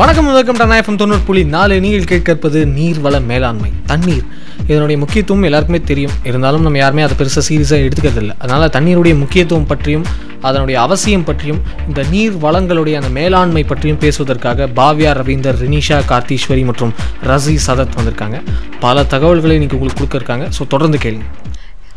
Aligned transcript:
வணக்கம் 0.00 0.28
வணக்கம் 0.28 0.58
டனாயம் 0.58 0.98
தொண்ணூறு 1.00 1.22
புள்ளி 1.26 1.40
நாலு. 1.54 1.74
நீங்கள் 1.84 2.06
கேட்கற்பது 2.10 2.58
நீர்வள 2.76 3.16
மேலாண்மை. 3.30 3.70
தண்ணீர். 3.90 4.22
இதனுடைய 4.68 4.96
முக்கியத்துவம் 5.02 5.42
எல்லாருக்குமே 5.48 5.80
தெரியும். 5.90 6.14
இருந்தாலும் 6.28 6.62
நம்ம 6.66 6.78
யாருமே 6.82 7.02
அதை 7.06 7.14
பெருசாக 7.18 7.42
சீரியஸாக 7.48 7.86
எடுத்துக்கிறதில்ல. 7.86 8.34
அதனால் 8.42 8.72
தண்ணீருடைய 8.76 9.14
முக்கியத்துவம் 9.22 9.66
பற்றியும் 9.72 10.04
அதனுடைய 10.48 10.76
அவசியம் 10.86 11.26
பற்றியும் 11.30 11.60
இந்த 11.88 12.02
நீர் 12.12 12.36
வளங்களுடைய 12.44 12.94
அந்த 13.00 13.10
மேலாண்மை 13.18 13.64
பற்றியும் 13.72 14.00
பேசுவதற்காக 14.04 14.68
பாவ்யா 14.78 15.10
ரவீந்தர் 15.20 15.60
ரினிஷா 15.64 15.98
கார்த்தீஸ்வரி 16.12 16.64
மற்றும் 16.70 16.94
ரசி 17.30 17.56
சதத் 17.66 17.98
வந்திருக்காங்க. 17.98 18.40
பல 18.86 19.04
தகவல்களை 19.14 19.56
இன்னைக்கு 19.58 19.78
உங்களுக்கு 19.80 20.02
கொடுக்கறாங்க 20.04 20.46
ஸோ 20.58 20.68
தொடர்ந்து 20.74 21.00
கேளுங்க. 21.04 21.28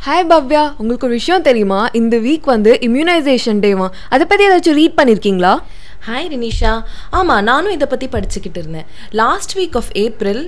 ஹாய் 0.08 0.28
பவ்யா. 0.34 0.64
உங்களுக்கு 0.80 1.08
ஒரு 1.08 1.18
விஷயம் 1.20 1.48
தெரியுமா? 1.49 1.80
இந்த 2.02 2.18
வீக் 2.26 2.52
வந்து 2.55 2.74
இம்யூனைசேஷன் 2.90 3.63
டேவா 3.66 3.88
அதை 4.16 4.24
பற்றி 4.32 4.46
ஏதாச்சும் 4.49 4.77
ரீட் 4.82 4.99
பண்ணியிருக்கீங்களா 4.99 5.54
ஹாய் 6.05 6.25
ரினிஷா 6.31 6.71
ஆமாம் 7.17 7.43
நானும் 7.49 7.73
இதை 7.75 7.85
பற்றி 7.91 8.07
படிச்சுக்கிட்டு 8.13 8.59
இருந்தேன். 8.62 8.88
Last 9.20 9.53
week 9.57 9.75
of 9.80 9.91
April 10.02 10.41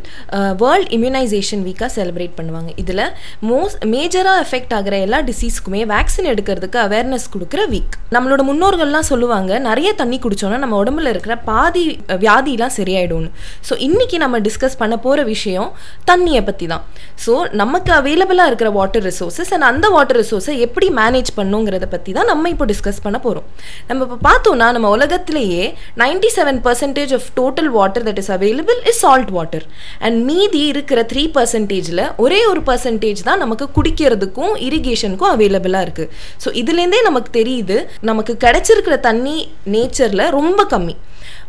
world 0.62 0.90
immunisation 0.98 1.62
வீக்காக 1.68 1.90
செலிப்ரேட் 1.98 2.34
பண்ணுவாங்க. 2.40 2.70
இதில் 2.82 3.02
மோஸ்ட் 3.50 3.84
மேஜராக 3.94 4.42
எஃபெக்ட் 4.46 4.74
ஆகிற 4.78 4.96
எல்லா 5.06 5.20
டிசீஸ்க்குமே 5.30 5.82
வேக்சின் 5.92 6.28
எடுக்கிறதுக்கு 6.32 6.80
அவேர்னஸ் 6.88 7.28
கொடுக்குற 7.36 7.62
வீக் 7.74 7.96
நம்மளோட 8.16 8.44
முன்னோர்கள்லாம் 8.50 9.08
சொல்லுவாங்க 9.12 9.60
நிறைய 9.68 9.94
தண்ணி 10.02 10.20
குடித்தோன்னா 10.26 10.58
நம்ம 10.64 10.82
உடம்புல 10.84 11.14
இருக்கிற 11.14 11.38
பாதி 11.50 11.84
வியாதிலாம் 12.26 12.76
சரியாயிடும்னு. 12.80 13.32
ஸோ 13.70 13.76
இன்றைக்கி 13.88 14.20
நம்ம 14.26 14.42
டிஸ்கஸ் 14.50 14.78
பண்ண 14.82 14.98
போகிற 15.06 15.24
விஷயம் 15.34 15.72
தண்ணியை 16.12 16.44
பற்றி 16.50 16.68
தான். 16.74 16.84
ஸோ 17.28 17.34
நமக்கு 17.62 17.94
அவைலபிளாக 18.00 18.50
இருக்கிற 18.54 18.72
வாட்டர் 18.80 19.08
ரிசோர்ஸஸ் 19.10 19.54
அண்ட் 19.58 19.70
அந்த 19.72 19.86
வாட்டர் 19.96 20.22
ரிசோர்ஸை 20.24 20.58
எப்படி 20.68 20.90
மேனேஜ் 21.02 21.34
பண்ணுங்கிறத 21.40 21.90
பற்றி 21.96 22.12
தான் 22.20 22.32
நம்ம 22.34 22.54
இப்போ 22.56 22.70
டிஸ்கஸ் 22.74 23.02
பண்ண 23.08 23.18
போகிறோம் 23.30 23.50
நம்ம 23.90 24.04
இப்போ 24.10 24.20
பார்த்தோம்னா 24.30 24.70
நம்ம 24.78 24.94
உலகத்தில் 24.98 25.44
உலகத்திலேயே 25.46 25.66
ninety 26.02 26.30
seven 26.36 26.60
percentage 26.66 27.14
of 27.18 27.28
total 27.40 27.70
water 27.78 28.06
that 28.08 28.20
is 28.22 28.32
available 28.36 28.80
is 28.92 29.02
salt 29.06 29.32
water 29.38 29.66
and 30.06 30.18
மீதி 30.30 30.62
இருக்கிற 30.72 31.00
த்ரீ 31.12 31.24
பர்சன்டேஜில் 31.38 32.04
ஒரே 32.24 32.40
ஒரு 32.52 32.62
பர்சன்டேஜ் 32.70 33.22
தான் 33.30 33.42
நமக்கு 33.44 33.66
குடிக்கிறதுக்கும் 33.78 34.54
இரிகேஷனுக்கும் 34.68 35.34
அவைலபிளாக 35.36 35.86
இருக்குது 35.88 36.12
ஸோ 36.44 36.52
இதுலேருந்தே 36.62 37.02
நமக்கு 37.10 37.32
தெரியுது 37.40 37.78
நமக்கு 38.10 38.36
கிடைச்சிருக்கிற 38.46 38.98
தண்ணி 39.10 39.38
நேச்சரில் 39.76 40.26
ரொம்ப 40.40 40.62
கம்மி. 40.74 40.96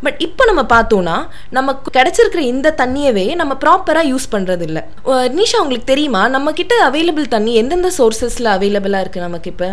பட் 0.04 0.18
இப்போ 0.26 0.42
நம்ம 0.48 0.62
பார்த்தோன்னா 0.72 1.16
நமக்கு 1.58 1.88
கிடைச்சிருக்கிற 1.98 2.42
இந்த 2.52 2.74
தண்ணியவே 2.80 3.26
நம்ம 3.40 3.52
ப்ராப்பராக 3.64 4.10
யூஸ் 4.12 4.26
பண்ணுறது 4.34 4.64
இல்லை 4.68 4.82
நிஷா 5.40 5.58
உங்களுக்கு 5.64 5.92
தெரியுமா? 5.92 6.22
நம்ம 6.36 6.52
கிட்ட 6.60 6.74
அவைலபிள் 6.88 7.34
தண்ணி 7.36 7.54
எந்தெந்த 7.62 7.90
சோர்சஸில் 7.98 8.54
அவைலபிளாக 8.56 9.04
இருக்குது 9.04 9.26
நமக்கு 9.28 9.50
இப்போ? 9.54 9.68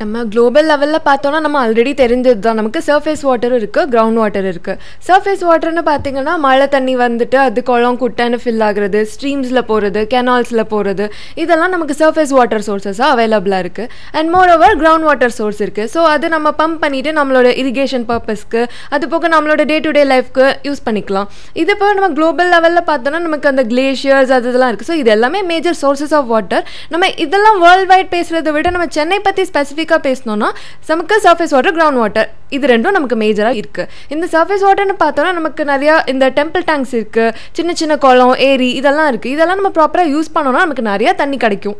நம்ம 0.00 0.22
குளோபல் 0.32 0.66
லெவலில் 0.70 0.98
பார்த்தோன்னா 1.06 1.38
நம்ம 1.44 1.56
ஆல்ரெடி 1.64 1.90
தெரிஞ்சது 2.00 2.40
தான் 2.46 2.56
நமக்கு 2.60 2.80
சர்ஃபேஸ் 2.86 3.20
வாட்டரும் 3.26 3.58
இருக்குது 3.60 3.88
கிரவுண்ட் 3.92 4.18
வாட்டர் 4.20 4.46
இருக்குது 4.50 4.78
சர்ஃபேஸ் 5.06 5.42
வாட்டர்னு 5.48 5.82
பார்த்தீங்கன்னா 5.88 6.34
மழை 6.44 6.66
தண்ணி 6.72 6.94
வந்துட்டு 7.02 7.38
அது 7.42 7.62
குளம் 7.68 7.98
குட்டைன்னு 8.00 8.38
ஃபில் 8.42 8.64
ஆகுறது 8.68 9.00
ஸ்ட்ரீம்ஸில் 9.12 9.62
போகிறது 9.70 10.00
கெனால்ஸில் 10.14 10.62
போகிறது 10.72 11.04
இதெல்லாம் 11.42 11.72
நமக்கு 11.74 11.96
சர்ஃபேஸ் 12.00 12.32
வாட்டர் 12.38 12.64
சோர்சஸாக 12.68 13.08
அவைலபிளாக 13.14 13.64
இருக்குது 13.64 13.88
and 14.18 14.30
more 14.54 14.74
ground 14.82 15.06
water 15.08 15.34
source 15.38 15.60
இருக்குது 15.66 15.90
ஸோ 15.94 16.02
அது 16.14 16.32
நம்ம 16.36 16.52
பம்ப் 16.60 16.80
பண்ணிவிட்டு 16.84 17.12
நம்மளோட 17.20 17.52
இரிகேஷன் 17.62 18.06
பர்பஸ்க்கு 18.10 18.62
அது 18.96 19.04
போக 19.14 19.30
நம்மளோட 19.36 19.64
டே 19.72 19.78
டு 19.86 19.92
டே 19.98 20.04
லைஃப்க்கு 20.14 20.48
யூஸ் 20.68 20.82
பண்ணிக்கலாம். 20.88 21.28
இது 21.62 21.72
போக 21.82 21.92
நம்ம 22.00 22.10
குளோபல் 22.18 22.52
லெவலில் 22.54 22.86
பார்த்தோன்னா 22.90 23.22
நமக்கு 23.28 23.52
அந்த 23.52 23.66
கிளேஷியர்ஸ் 23.72 24.34
அது 24.38 24.50
இதெல்லாம் 24.52 24.72
இருக்குது 24.72 24.90
ஸோ 24.92 24.98
இது 25.02 25.14
எல்லாமே 25.16 25.42
மேஜர் 25.52 25.78
சோர்சஸ் 25.84 26.16
ஆஃப் 26.20 26.28
வாட்டர் 26.34 26.66
நம்ம 26.94 27.12
இதெல்லாம் 27.26 27.60
வேர்ல்டு 27.66 27.88
வைட் 27.94 28.12
பேசுகிறத 28.16 28.52
விட 28.58 28.74
நம்ம 28.78 28.90
சென்னை 28.98 29.20
பற்றி 29.28 29.44
ஸ்பெசிஃபிக் 29.52 29.91
ஸ்பெசிஃபிக்காக 29.92 30.08
பேசணும்னா 30.08 30.48
நமக்கு 30.90 31.16
சர்ஃபேஸ் 31.26 31.54
வாட்டர் 31.56 31.76
கிரவுண்ட் 31.78 32.00
வாட்டர் 32.02 32.28
இது 32.56 32.66
ரெண்டும் 32.74 32.96
நமக்கு 32.98 33.16
மேஜராக 33.22 33.60
இருக்குது 33.60 33.88
இந்த 34.14 34.26
சர்ஃபேஸ் 34.34 34.64
வாட்டர்னு 34.66 34.96
பார்த்தோன்னா 35.04 35.32
நமக்கு 35.40 35.64
நிறையா 35.72 35.94
இந்த 36.12 36.24
டெம்பிள் 36.38 36.66
டேங்க்ஸ் 36.70 36.94
இருக்குது 36.98 37.34
சின்ன 37.58 37.70
சின்ன 37.80 37.96
குளம் 38.04 38.36
ஏரி 38.50 38.70
இதெல்லாம் 38.80 39.10
இருக்குது 39.12 39.34
இதெல்லாம் 39.36 39.60
நம்ம 39.60 39.72
ப்ராப்பராக 39.78 40.14
யூஸ் 40.14 40.34
பண்ணோம்னா 40.36 40.64
நமக்கு 40.66 40.90
நிறையா 40.92 41.14
தண்ணி 41.22 41.38
கிடைக்கும். 41.44 41.78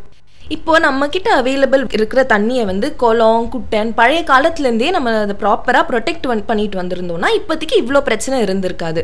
இப்போ 0.54 0.72
நம்ம 0.84 1.06
கிட்ட 1.14 1.28
அவைலபிள் 1.40 1.82
இருக்கிற 1.96 2.20
தண்ணியை 2.32 2.64
வந்து 2.70 2.86
குளம் 3.02 3.44
குட்டன் 3.52 3.90
பழைய 3.98 4.20
காலத்துலேருந்தே 4.30 4.88
நம்ம 4.96 5.12
அதை 5.24 5.34
ப்ராப்பராக 5.42 5.84
ப்ரொடெக்ட் 5.90 6.26
பண்ணிட்டு 6.50 6.80
வந்திருந்தோம்னா 6.80 7.28
இப்போதைக்கு 7.38 7.76
இவ்வளோ 7.82 8.00
பிரச்சனை 8.08 8.36
இருந்திருக்காது. 8.46 9.02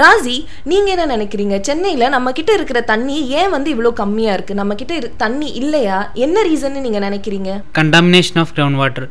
ராசி 0.00 0.36
நீங்கள் 0.70 0.94
என்ன 0.94 1.06
நினைக்கிறீங்க? 1.16 1.56
சென்னையில் 1.68 2.12
நம்ம 2.16 2.32
கிட்ட 2.38 2.52
இருக்கிற 2.58 2.80
தண்ணி 2.92 3.18
ஏன் 3.40 3.50
வந்து 3.56 3.70
இவ்வளோ 3.74 3.92
கம்மியாக 4.02 4.36
இருக்குது 4.38 4.60
நம்ம 4.62 4.74
கிட்ட 4.82 5.12
தண்ணி 5.24 5.50
இல்லையா? 5.62 5.98
என்ன 6.26 6.46
ரீசன்னு 6.50 6.84
நீங்கள் 6.86 7.06
நினைக்கிறீங்க? 7.08 7.52
கண்டாமினேஷன் 7.80 8.40
ஆஃப் 8.44 8.54
கிரவுண்ட் 8.56 8.80
வாட்டர் 8.82 9.08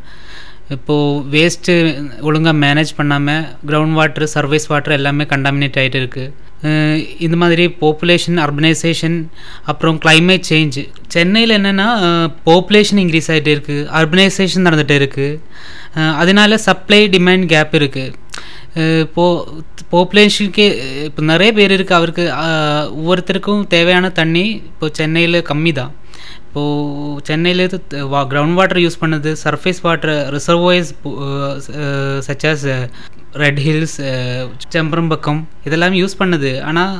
இப்போது 0.69 1.22
வேஸ்ட்டு 1.33 1.73
ஒழுங்காக 2.22 2.55
மேனேஜ் 2.57 2.91
பண்ணாமல் 2.95 3.45
கிரவுண்ட் 3.67 3.97
வாட்டர் 4.00 4.28
சர்வீஸ் 4.33 4.67
வாட்டர் 4.67 4.97
எல்லாமே 4.97 5.25
கண்டாமினேட் 5.25 5.79
ஆகிட்டு 5.81 6.00
இருக்குது 6.01 6.45
இந்த 7.19 7.35
மாதிரி 7.35 7.63
பாப்புலேஷன் 7.81 8.38
அர்பனைசேஷன் 8.38 9.17
அப்புறம் 9.63 9.97
கிளைமேட் 10.00 10.47
சேஞ்ச் 10.50 10.79
சென்னையில் 11.07 11.56
என்னென்னா 11.57 11.88
பாப்புலேஷன் 12.47 13.01
இன்க்ரீஸ் 13.03 13.29
ஆகிட்டே 13.33 13.53
இருக்குது 13.56 13.85
அர்பனைசேஷன் 14.00 14.66
நடந்துகிட்டே 14.67 14.97
இருக்குது 15.01 15.39
அதனால 16.16 16.57
சப்ளை 16.66 17.01
டிமாண்ட் 17.07 17.47
கேப் 17.50 17.75
இருக்குது 17.79 18.16
இப்போ 19.03 19.25
பாப்புலேஷனுக்கு 19.91 20.66
இப்போ 21.06 21.22
நிறைய 21.23 21.51
பேர் 21.53 21.75
இருக்குது 21.77 22.00
அவருக்கு 22.00 22.25
ஒவ்வொருத்தருக்கும் 22.97 23.61
தேவையான 23.67 24.09
தண்ணி 24.11 24.45
இப்போ 24.66 24.88
சென்னையில் 24.94 25.39
கம்மி 25.44 25.72
தான் 25.72 25.94
இப்போது 26.57 27.23
சென்னையிலேருந்து 27.28 28.00
வா 28.12 28.19
கிரவுண்ட் 28.31 28.57
வாட்டர் 28.59 28.79
யூஸ் 28.84 29.00
பண்ணது 29.01 29.29
surface 29.41 29.79
water 29.85 30.19
reservoirs 30.35 30.91
such as 32.28 32.63
red 33.41 33.59
hills 33.66 33.95
Chembarambakkam 34.75 35.41
இதெல்லாம் 35.68 35.95
யூஸ் 36.01 36.16
பண்ணுது. 36.22 36.51
ஆனால் 36.69 36.94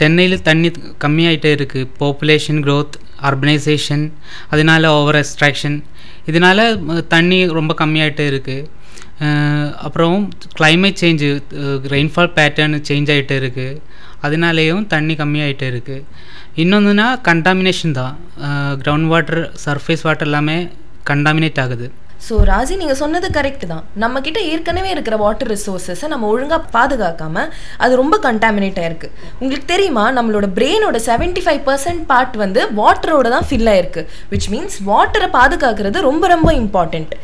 சென்னையில் 0.00 0.44
தண்ணி 0.48 0.70
கம்மியாகிட்டே 1.04 1.52
இருக்குது 1.58 1.90
பாப்புலேஷன் 2.02 2.60
க்ரோத் 2.66 2.96
அர்பனைசேஷன் 3.30 4.04
அதனால 4.54 4.90
ஓவர் 5.00 5.20
எக்ஸ்ட்ராக்ஷன் 5.22 5.76
இதனால 6.32 6.60
தண்ணி 7.14 7.38
ரொம்ப 7.58 7.74
கம்மியாகிட்டே 7.82 8.26
இருக்குது 8.32 8.66
அப்புறம் 9.86 10.16
climate 10.58 11.00
change 11.02 11.28
rainfall 11.94 12.32
pattern 12.38 12.76
change 12.88 13.10
ஆகிட்டே 13.14 13.36
இருக்குது 13.42 13.80
அதனாலேயும் 14.26 14.86
தண்ணி 14.94 15.14
கம்மியாயிட்டே 15.20 15.68
இருக்குது 15.72 16.04
இன்னொன்றுனா 16.62 17.06
கண்டாமினேஷன் 17.28 17.96
தான். 18.00 18.14
கிரவுண்ட் 18.82 19.08
வாட்டர் 19.12 19.42
சர்ஃபேஸ் 19.64 20.04
வாட்டர் 20.06 20.28
எல்லாமே 20.30 20.58
கண்டாமினேட் 21.10 21.60
ஆகுது. 21.64 21.86
ஸோ 22.26 22.34
ராஜி 22.50 22.74
நீங்கள் 22.80 22.98
சொன்னது 23.00 23.28
கரெக்ட் 23.36 23.66
தான். 23.72 23.84
நம்ம 24.02 24.20
ஏற்கனவே 24.52 24.90
இருக்கிற 24.94 25.16
வாட்டர் 25.24 25.50
ரிசோர்ஸஸை 25.54 26.08
நம்ம 26.12 26.28
ஒழுங்காக 26.32 26.62
பாதுகாக்காம 26.76 27.44
அது 27.84 27.92
ரொம்ப 28.02 28.16
கண்டாமினேட் 28.26 28.80
ஆயிருக்கு. 28.82 29.08
உங்களுக்கு 29.40 29.66
தெரியுமா? 29.72 30.04
நம்மளோட 30.18 30.46
பிரெயினோட 30.58 30.98
செவன்டி 31.08 31.42
ஃபைவ் 31.46 31.62
பர்சன்ட் 31.68 32.02
பார்ட் 32.12 32.36
வந்து 32.44 32.62
வாட்டரோட 32.80 33.28
தான் 33.34 33.46
ஃபில் 33.50 33.70
ஆயிருக்கு. 33.74 34.04
விச் 34.32 34.48
மீன்ஸ் 34.54 34.78
வாட்டரை 34.90 35.28
பாதுகாக்கிறது 35.38 36.00
ரொம்ப 36.10 36.24
ரொம்ப 36.34 36.52
இம்பார்ட்டண்ட் 36.62 37.14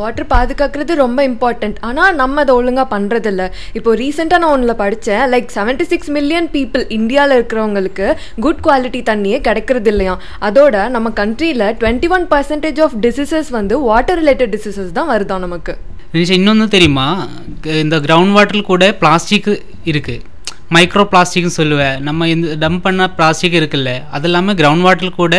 வாட்டர் 0.00 0.28
பாதுகாக்கிறது 0.32 0.92
ரொம்ப 1.04 1.20
இம்பார்ட்டண்ட் 1.28 1.78
ஆனால் 1.88 2.18
நம்ம 2.20 2.42
அதை 2.44 2.52
ஒழுங்காக 2.58 2.86
பண்ணுறதில்ல 2.92 3.44
இப்போ 3.78 3.94
ரீசெண்டாக 4.00 4.40
நான் 4.42 4.52
ஒன்றில் 4.56 4.78
படித்தேன் 4.82 5.24
லைக் 5.32 5.48
76 5.54 5.86
சிக்ஸ் 5.92 6.10
மில்லியன் 6.16 6.48
பீப்புள் 6.54 6.84
இந்தியாவில் 6.98 7.34
இருக்கிறவங்களுக்கு 7.38 8.06
குட் 8.44 8.62
குவாலிட்டி 8.66 9.00
தண்ணியே 9.10 9.38
கிடைக்கிறது 9.48 9.90
இல்லையா 9.94 10.14
அதோட 10.48 10.84
நம்ம 10.96 11.10
கண்ட்ரியில் 11.20 11.66
twenty 11.80 12.10
one 12.16 12.26
percentage 12.34 12.80
of 12.86 12.96
diseases 13.06 13.50
வந்து 13.58 13.74
வாட்டர் 13.88 14.22
ரிலேட்டட் 14.26 14.54
டிசீசஸ் 14.56 14.96
தான் 15.00 15.10
வருதா 15.14 15.38
நமக்கு? 15.48 15.74
இன்னொன்று 16.38 16.66
தெரியுமா? 16.74 17.08
இந்த 17.84 17.96
கிரவுண்ட் 18.06 18.34
வாட்டர் 18.36 18.70
கூட 18.72 18.84
பிளாஸ்டிக் 19.02 19.48
இருக்குது 19.92 20.24
மைக்ரோ 20.74 21.02
பிளாஸ்டிக்னு 21.10 21.56
சொல்லுவேன் 21.56 21.98
நம்ம 22.06 22.28
இந்த 22.34 22.54
டம்ப் 22.62 22.84
பண்ண 22.86 23.02
பிளாஸ்டிக் 23.18 23.56
இருக்குல்ல 23.58 23.90
அது 24.16 24.26
இல்லாமல் 24.28 24.56
கிரவுண்ட் 24.60 24.84
வாட்டர் 24.86 25.18
கூட 25.20 25.34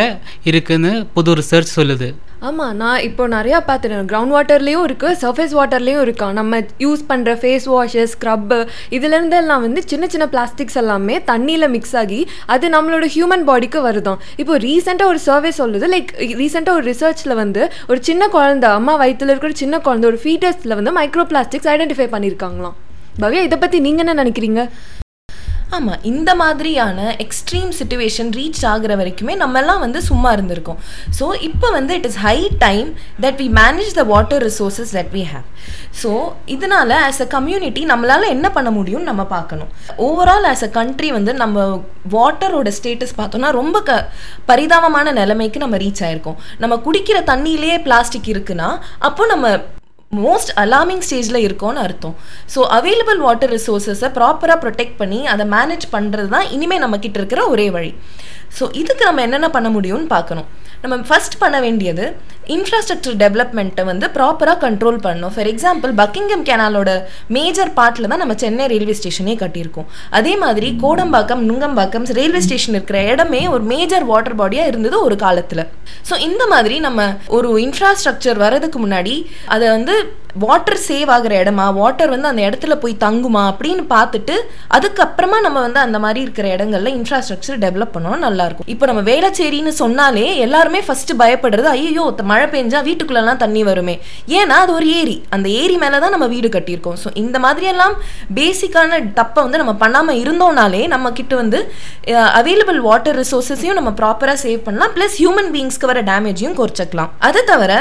இருக்குன்னு 0.49 0.91
புது 1.15 1.31
ரிசர்ச் 1.39 1.73
சொல்லுது. 1.77 2.07
ஆமாம் 2.45 2.75
நான் 2.80 3.04
இப்போ 3.06 3.24
நிறையா 3.34 3.60
பார்த்துட்டேன். 3.68 4.07
கிரவுண்ட் 4.10 4.34
வாட்டர்லேயும் 4.36 4.84
இருக்குது 4.88 5.18
சர்ஃபேஸ் 5.22 5.54
வாட்டர்லேயும் 5.60 6.01
இருக்கா? 6.06 6.28
நம்ம 6.39 6.60
யூஸ் 6.84 7.01
பண்ணுற 7.12 7.31
ஃபேஸ் 7.42 7.66
வாஷஸ் 7.74 8.13
ஸ்க்ரப்பு 8.16 8.60
இதுலேருந்து 8.98 9.38
எல்லாம் 9.42 9.63
வந்து 9.66 9.81
சின்ன 9.92 10.07
சின்ன 10.13 10.25
பிளாஸ்டிக்ஸ் 10.34 10.78
எல்லாமே 10.81 11.16
தண்ணியில் 11.30 11.68
மிக்ஸ் 11.75 11.95
ஆகி 12.01 12.19
அது 12.56 12.69
நம்மளோட 12.75 13.07
ஹியூமன் 13.16 13.45
பாடிக்கு 13.50 13.81
வருதாம். 13.88 14.22
இப்போ 14.44 14.57
ரீசெண்டாக 14.68 15.13
ஒரு 15.13 15.22
சர்வே 15.28 15.54
சொல்லுது 15.62 15.89
லைக் 15.95 16.13
ரீசெண்டாக 16.42 16.80
ஒரு 16.80 16.88
ரிசர்ச்சில் 16.92 17.39
வந்து 17.44 17.63
ஒரு 17.89 18.00
சின்ன 18.10 18.30
குழந்தை 18.38 18.69
அம்மா 18.78 18.95
வயிற்றில் 19.04 19.34
இருக்கிற 19.34 19.60
சின்ன 19.63 19.80
குழந்தை 19.88 20.07
ஒரு 20.12 20.22
ஃபீட்டஸில் 20.25 20.78
வந்து 20.81 20.94
மைக்ரோ 21.00 21.25
பிளாஸ்டிக்ஸ் 21.34 21.72
ஐடென்டிஃபை 21.75 22.10
பண்ணியிருக்காங்களாம் 22.16 22.78
பவ்யா 23.24 23.44
இதை 23.50 23.60
பற்றி 23.66 23.78
நீங்கள் 23.88 24.06
என்ன 24.06 24.16
நினைக்கிறீங்க? 24.24 24.63
ஆமாம் 25.75 26.03
இந்த 26.09 26.31
மாதிரியான 26.41 26.99
எக்ஸ்ட்ரீம் 27.23 27.71
சுச்சுவேஷன் 27.79 28.29
ரீச் 28.37 28.61
ஆகுற 28.71 28.91
வரைக்குமே 28.99 29.33
நம்மெல்லாம் 29.41 29.81
வந்து 29.83 29.99
சும்மா 30.07 30.29
இருந்திருக்கோம். 30.35 30.79
ஸோ 31.17 31.25
இப்போ 31.47 31.67
வந்து 31.77 31.95
it 31.99 32.07
is 32.09 32.19
high 32.25 32.35
time 32.65 32.87
that 33.23 33.39
we 33.41 33.47
manage 33.59 33.91
the 33.99 34.03
water 34.13 34.43
resources 34.49 34.93
that 34.97 35.11
we 35.17 35.23
have 35.33 35.45
so 36.01 36.11
இதனால 36.55 36.91
ஆஸ் 37.09 37.21
அ 37.25 37.27
கம்யூனிட்டி 37.35 37.83
நம்மளால் 37.91 38.31
என்ன 38.35 38.47
பண்ண 38.57 38.69
முடியும்னு 38.77 39.09
நம்ம 39.11 39.23
பார்க்கணும். 39.35 39.71
ஓவரால் 40.07 40.47
ஆஸ் 40.53 40.65
அ 40.67 40.71
கண்ட்ரி 40.79 41.11
வந்து 41.17 41.33
நம்ம 41.43 41.67
வாட்டரோட 42.17 42.71
ஸ்டேட்டஸ் 42.79 43.17
பார்த்தோம்னா 43.21 43.51
ரொம்ப 43.61 43.77
க 43.89 44.01
பரிதாபமான 44.51 45.11
நிலைமைக்கு 45.21 45.59
நம்ம 45.65 45.77
ரீச் 45.85 46.03
ஆயிருக்கோம். 46.07 46.37
நம்ம 46.63 46.77
குடிக்கிற 46.87 47.19
தண்ணியிலேயே 47.31 47.79
பிளாஸ்டிக் 47.87 48.31
இருக்குன்னா 48.35 48.69
அப்போ 49.09 49.25
நம்ம 49.33 49.57
மோஸ்ட் 50.12 50.51
அலார்மிங் 50.63 51.04
ஸ்டேஜில் 51.07 51.45
இருக்கோன்னு 51.45 51.81
அர்த்தம். 51.86 52.15
ஸோ 52.54 52.59
அவைலபிள் 52.77 53.19
வாட்டர் 53.25 53.51
ரிசோர்ஸஸை 53.56 54.09
ப்ராப்பராக 54.18 54.57
ப்ரொடெக்ட் 54.63 54.98
பண்ணி 55.01 55.19
அதை 55.33 55.45
மேனேஜ் 55.56 55.86
பண்ணுறது 55.95 56.30
தான் 56.36 56.48
இனிமேல் 56.56 56.83
நம்ம 56.83 57.00
இருக்கிற 57.01 57.42
ஒரே 57.54 57.68
வழி. 57.77 57.92
ஸோ 58.59 58.63
இதுக்கு 58.81 59.04
நம்ம 59.09 59.21
என்னென்ன 59.27 59.50
பண்ண 59.56 59.69
முடியும்னு 59.77 60.07
பார்க்கணும். 60.15 60.48
நம்ம 60.81 60.95
ஃபர்ஸ்ட் 61.09 61.38
பண்ண 61.44 61.57
வேண்டியது 61.65 62.06
இன்ஃப்ராஸ்ட்ரக்சர் 62.56 63.15
டெவலப்மெண்ட்டை 63.21 63.83
வந்து 63.89 64.06
ப்ராப்பராக 64.18 64.57
கண்ட்ரோல் 64.65 65.00
பண்ணணும். 65.06 65.33
ஃபார் 65.35 65.50
எக்ஸாம்பிள் 65.51 65.91
பக்கிங்கம் 66.01 66.45
கேனாலோட 66.50 66.91
மேஜர் 67.38 67.71
பார்ட்டில் 67.79 68.09
தான் 68.12 68.21
நம்ம 68.24 68.35
சென்னை 68.44 68.68
ரயில்வே 68.74 68.95
ஸ்டேஷனே 69.00 69.35
கட்டியிருக்கோம். 69.41 69.88
அதே 70.19 70.33
மாதிரி 70.44 70.69
கோடம்பாக்கம் 70.83 71.44
நுங்கம்பாக்கம் 71.50 72.06
ரயில்வே 72.19 72.41
ஸ்டேஷன் 72.47 72.77
இருக்கிற 72.77 73.00
இடமே 73.13 73.41
ஒரு 73.56 73.65
மேஜர் 73.74 74.06
வாட்டர் 74.12 74.38
பாடியாக 74.41 74.71
இருந்தது 74.71 74.97
ஒரு 75.07 75.18
காலத்தில். 75.25 75.63
ஸோ 76.09 76.15
இந்த 76.27 76.45
மாதிரி 76.53 76.77
நம்ம 76.88 77.09
ஒரு 77.38 77.50
இன்ஃப்ராஸ்ட்ரக்சர் 77.65 78.39
வர்றதுக்கு 78.45 78.79
முன்னாடி 78.85 79.15
அதை 79.56 79.68
வந்து 79.77 79.95
வாட்டர் 80.44 80.80
சேவ் 80.88 81.10
ஆகிற 81.16 81.34
இடமா? 81.44 81.66
வாட்டர் 81.80 82.12
வந்து 82.13 82.30
அந்த 82.31 82.42
இடத்துல 82.48 82.75
போய் 82.84 82.95
தங்குமா? 83.06 83.44
அப்படின்னு 83.51 83.84
பார்த்துட்டு 83.94 84.36
அதுக்கப்புறமா 84.78 85.38
நம்ம 85.45 85.57
வந்து 85.66 85.80
அந்த 85.86 85.98
மாதிரி 86.06 86.19
இருக்கிற 86.25 86.48
இடங்கள்ல 86.56 86.92
இன்ஃப்ராஸ்ட்ரக்சர் 87.00 87.60
டெவலப் 87.66 87.94
பண்ணோம்னா 87.95 88.22
நல்லா 88.28 88.45
இருக்கும். 88.48 88.69
இப்போ 88.74 88.86
நம்ம 88.92 89.01
வேளச்சேரின்னு 89.12 89.74
சொன்னாலே 89.81 90.25
எல்லாருமே 90.45 90.81
ஃபர்ஸ்ட் 90.88 91.13
பயப்படுறது 91.24 91.69
ஐயோ 91.75 92.06
மழை 92.31 92.48
பெஞ்சா 92.54 92.80
வீட்டுக்குள்ளெல்லாம் 92.89 93.42
தண்ணி 93.44 93.62
வருமே. 93.69 93.95
ஏன்னா 94.39 94.56
அது 94.63 94.72
ஒரு 94.80 94.88
ஏரி. 95.00 95.18
அந்த 95.36 95.48
ஏரி 95.62 95.75
மேலே 95.84 95.98
தான் 96.04 96.13
நம்ம 96.16 96.28
வீடு 96.34 96.50
கட்டியிருக்கோம். 96.56 96.98
ஸோ 97.04 97.10
இந்த 97.24 97.38
மாதிரியெல்லாம் 97.45 97.95
பேசிக்கான 98.39 99.00
தப்பை 99.19 99.39
வந்து 99.45 99.62
நம்ம 99.62 99.74
பண்ணாமல் 99.84 100.19
இருந்தோம்னாலே 100.24 100.81
நம்ம 100.94 101.12
கிட்ட 101.19 101.36
வந்து 101.42 101.60
அவைலபிள் 102.39 102.80
வாட்டர் 102.89 103.18
ரிசோர்ஸஸையும் 103.22 103.78
நம்ம 103.80 103.94
ப்ராப்பராக 104.01 104.38
சேவ் 104.45 104.62
பண்ணலாம். 104.68 104.94
ப்ளஸ் 104.98 105.18
ஹியூமன் 105.22 105.51
பீங்ஸ்க்கு 105.56 105.92
வர 105.92 106.01
டேமேஜையும் 106.12 106.57
குறைச்சிக்கலாம். 106.60 107.12
அதை 107.30 107.44
தவிர 107.51 107.72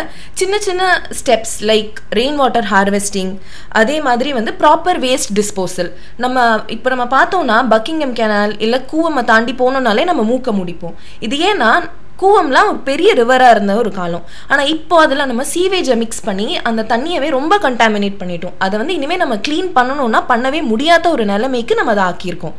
சின்ன 0.41 0.55
சின்ன 0.69 0.83
steps 1.21 1.57
like 1.73 1.97
rain 2.21 2.39
water 2.47 2.71
harvesting 2.73 3.35
அதே 3.83 3.99
மாதிரி 4.09 4.33
வந்து 4.41 4.55
ப்ராப்பர் 4.63 5.01
வேஸ்ட் 5.07 5.33
டிஸ்போசல் 5.39 5.93
நம்ம 6.25 6.49
இப்போ 6.77 6.89
நம்ம 6.95 7.09
பார்த்தோம்னா 7.19 7.59
பக்கிங்கம் 7.75 8.19
கேனால் 8.23 8.55
இல்லை 8.67 8.81
கூவமை 8.93 9.25
தாண்டி 9.31 9.55
போனோம்னாலே 9.63 10.05
நம்ம 10.11 10.23
மூக்க 10.33 10.51
முடிப்போம். 10.59 10.97
இது 11.27 11.37
ஏன்னா 11.51 11.71
கூவம்லாம் 12.23 12.69
ஒரு 12.73 12.81
பெரிய 12.91 13.11
ரிவராக 13.21 13.55
இருந்த 13.55 13.73
ஒரு 13.83 13.91
காலம். 14.01 14.25
ஆனால் 14.51 14.71
இப்போ 14.75 14.97
அதில் 15.05 15.29
நம்ம 15.31 15.45
சீவேஜை 15.55 15.97
மிக்ஸ் 16.03 16.27
பண்ணி 16.29 16.49
அந்த 16.71 16.87
தண்ணியவே 16.93 17.31
ரொம்ப 17.39 17.55
கண்டாமினேட் 17.67 18.21
பண்ணிட்டோம். 18.23 18.57
அதை 18.67 18.75
வந்து 18.83 18.97
இனிமேல் 18.99 19.25
நம்ம 19.25 19.39
க்ளீன் 19.49 19.71
பண்ணணும்னா 19.79 20.23
பண்ணவே 20.33 20.63
முடியாத 20.73 21.05
ஒரு 21.17 21.27
நிலைமைக்கு 21.33 21.81
நம்ம 21.81 21.95
அதை 21.97 22.05
ஆக்கியிருக்கோம். 22.11 22.57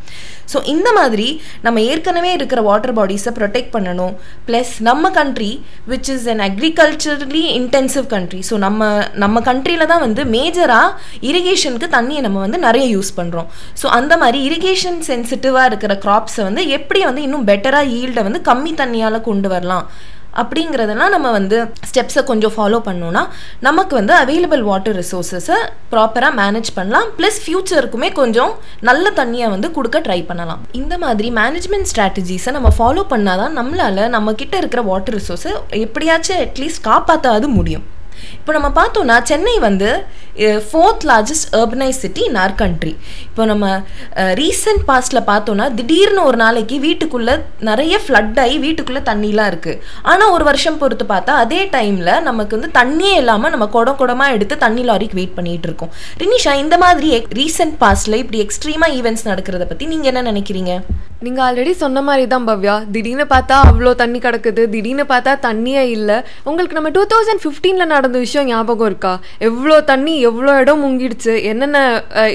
ஸோ 0.52 0.58
இந்த 0.72 0.90
மாதிரி 0.98 1.26
நம்ம 1.66 1.78
ஏற்கனவே 1.92 2.30
இருக்கிற 2.36 2.60
வாட்டர் 2.68 2.94
பாடிஸை 2.98 3.32
ப்ரொடெக்ட் 3.38 3.74
பண்ணணும். 3.74 4.14
ப்ளஸ் 4.48 4.72
நம்ம 4.88 5.10
country 5.18 5.50
which 5.92 6.10
is 6.14 6.28
an 6.34 6.44
agriculturally 6.46 7.42
intensive 7.58 8.06
country 8.14 8.40
so 8.50 8.58
நம்ம 8.66 8.86
நம்ம 9.24 9.42
கண்ட்ரியில் 9.50 9.90
தான் 9.92 10.04
வந்து 10.06 10.24
மேஜராக 10.36 10.94
இரிகேஷனுக்கு 11.32 11.90
தண்ணியை 11.98 12.22
நம்ம 12.28 12.40
வந்து 12.46 12.60
நிறைய 12.68 12.86
யூஸ் 12.96 13.12
பண்ணுறோம் 13.20 13.50
ஸோ 13.82 13.88
அந்த 13.98 14.14
மாதிரி 14.24 14.40
இரிகேஷன் 14.50 15.02
சென்சிட்டிவாக 15.10 15.70
இருக்கிற 15.72 15.96
க்ராப்ஸை 16.06 16.46
வந்து 16.48 16.64
எப்படி 16.78 17.02
வந்து 17.10 17.26
இன்னும் 17.28 17.46
பெட்டராக 17.52 17.94
ஈல்டை 18.00 18.24
வந்து 18.30 18.42
கம்மி 18.50 18.74
தண்ணியால் 18.82 19.20
கொண்டு 19.28 19.47
வரலாம். 19.48 19.88
அப்படிங்கிறதெல்லாம் 20.42 21.14
நம்ம 21.14 21.28
வந்து 21.32 21.58
ஸ்டெப்ஸை 21.90 22.22
கொஞ்சம் 22.24 22.54
ஃபாலோ 22.56 22.80
பண்ணோன்னா 22.88 23.22
நமக்கு 23.68 23.94
வந்து 24.00 24.14
அவைலபிள் 24.16 24.64
வாட்டர் 24.70 24.98
ரிசோர்ஸஸை 25.00 25.58
ப்ராப்பராக 25.92 26.32
மேனேஜ் 26.42 26.70
பண்ணலாம். 26.74 27.08
ப்ளஸ் 27.18 27.40
ஃப்யூச்சருக்குமே 27.44 28.10
கொஞ்சம் 28.14 28.52
நல்ல 28.90 29.12
தண்ணியை 29.16 29.50
வந்து 29.50 29.72
கொடுக்க 29.72 30.00
ட்ரை 30.00 30.20
பண்ணலாம். 30.26 30.62
இந்த 30.72 30.98
மாதிரி 30.98 31.32
மேனேஜ்மெண்ட் 31.40 31.92
ஸ்ட்ராட்டஜிஸை 31.94 32.52
நம்ம 32.58 32.72
ஃபாலோ 32.80 33.04
பண்ணாதான் 33.14 33.58
நம்மளால் 33.60 34.08
நம்ம 34.08 34.34
கிட்ட 34.34 34.58
இருக்கிற 34.58 34.84
வாட்டர் 34.92 35.18
ரிசோர்ஸை 35.20 35.54
எப்படியாச்சும் 35.70 36.38
அட்லீஸ்ட் 36.38 36.88
காப்பாற்றாது 36.90 37.48
முடியும். 37.60 37.86
இப்போ 38.38 38.52
நம்ம 38.58 38.70
பார்த்தோம்னா 38.78 39.16
சென்னை 39.32 39.60
வந்து 39.60 39.90
fourth 40.70 41.06
largest 41.12 41.48
urbanise 41.60 42.02
city 42.04 42.24
in 42.30 42.40
our 42.44 42.56
country 42.62 42.94
இப்போ 43.30 43.46
நம்ம 43.52 43.66
ரீசெண்ட் 44.42 44.84
பாஸ்டில் 44.90 45.22
பார்த்தோன்னா 45.32 45.68
திடீர்னு 45.80 46.22
ஒரு 46.30 46.40
நாளைக்கு 46.44 46.78
வீட்டுக்குள்ளே 46.88 47.36
நிறைய 47.70 48.00
ஃப்ளட் 48.06 48.40
ஆகி 48.46 48.58
வீட்டுக்குள்ளே 48.66 49.04
தண்ணிலாம் 49.10 49.50
இருக்குது 49.52 49.80
ஆனால் 50.12 50.34
ஒரு 50.36 50.46
வருஷம் 50.50 50.80
பொறுத்து 50.84 51.08
பார்த்தா 51.14 51.36
அதே 51.44 51.62
டைமில் 51.76 52.14
நமக்கு 52.30 52.56
வந்து 52.58 52.72
தண்ணியே 52.80 53.16
இல்லாமல் 53.24 53.54
நம்ம 53.56 53.68
குடம் 53.76 54.00
குடமாக 54.02 54.36
எடுத்து 54.38 54.58
தண்ணி 54.66 54.84
லாரிக்கு 54.90 55.20
வெயிட் 55.20 55.36
பண்ணிகிட்டு 55.38 55.68
இருக்கோம். 55.70 55.92
ரினிஷா 56.24 56.54
இந்த 56.64 56.78
மாதிரி 56.86 57.10
ரீசெண்ட் 57.40 57.76
பாஸ்டில் 57.84 58.22
இப்படி 58.24 58.40
எக்ஸ்ட்ரீமாக 58.46 58.96
ஈவெண்ட்ஸ் 59.00 59.28
நடக்கிறத 59.32 59.66
பற்றி 59.72 59.86
நீங்கள் 59.94 60.12
என்ன 60.12 60.24
நினைக்கிறீங்க? 60.32 60.74
நீங்கள் 61.26 61.44
ஆல்ரெடி 61.46 61.72
சொன்ன 61.84 62.02
மாதிரி 62.08 62.26
தான் 62.32 62.46
பவ்யா. 62.48 62.74
திடீர்னு 62.96 63.26
பார்த்தா 63.32 63.56
அவ்வளோ 63.70 63.92
தண்ணி 64.02 64.20
கிடக்குது. 64.26 64.64
திடீர்னு 64.74 65.06
பார்த்தா 65.12 65.32
தண்ணியே 65.46 65.84
இல்லை. 65.96 66.18
உங்களுக்கு 66.50 66.78
நம்ம 66.78 66.90
டூ 66.98 67.04
தௌசண்ட் 67.14 67.42
ஃபிஃப்டீனில் 67.44 67.92
நடந்த 67.94 68.18
விஷயம் 68.26 68.48
ஞாபகம் 68.52 68.90
இருக்கா? 68.92 69.14
எவ்வளோ 69.48 69.78
தண்ணி 69.92 70.14
எவ்வளோ 70.30 70.52
இடம் 70.62 70.82
முங்கிடுச்சு 70.84 71.34
என்னென்ன 71.52 71.78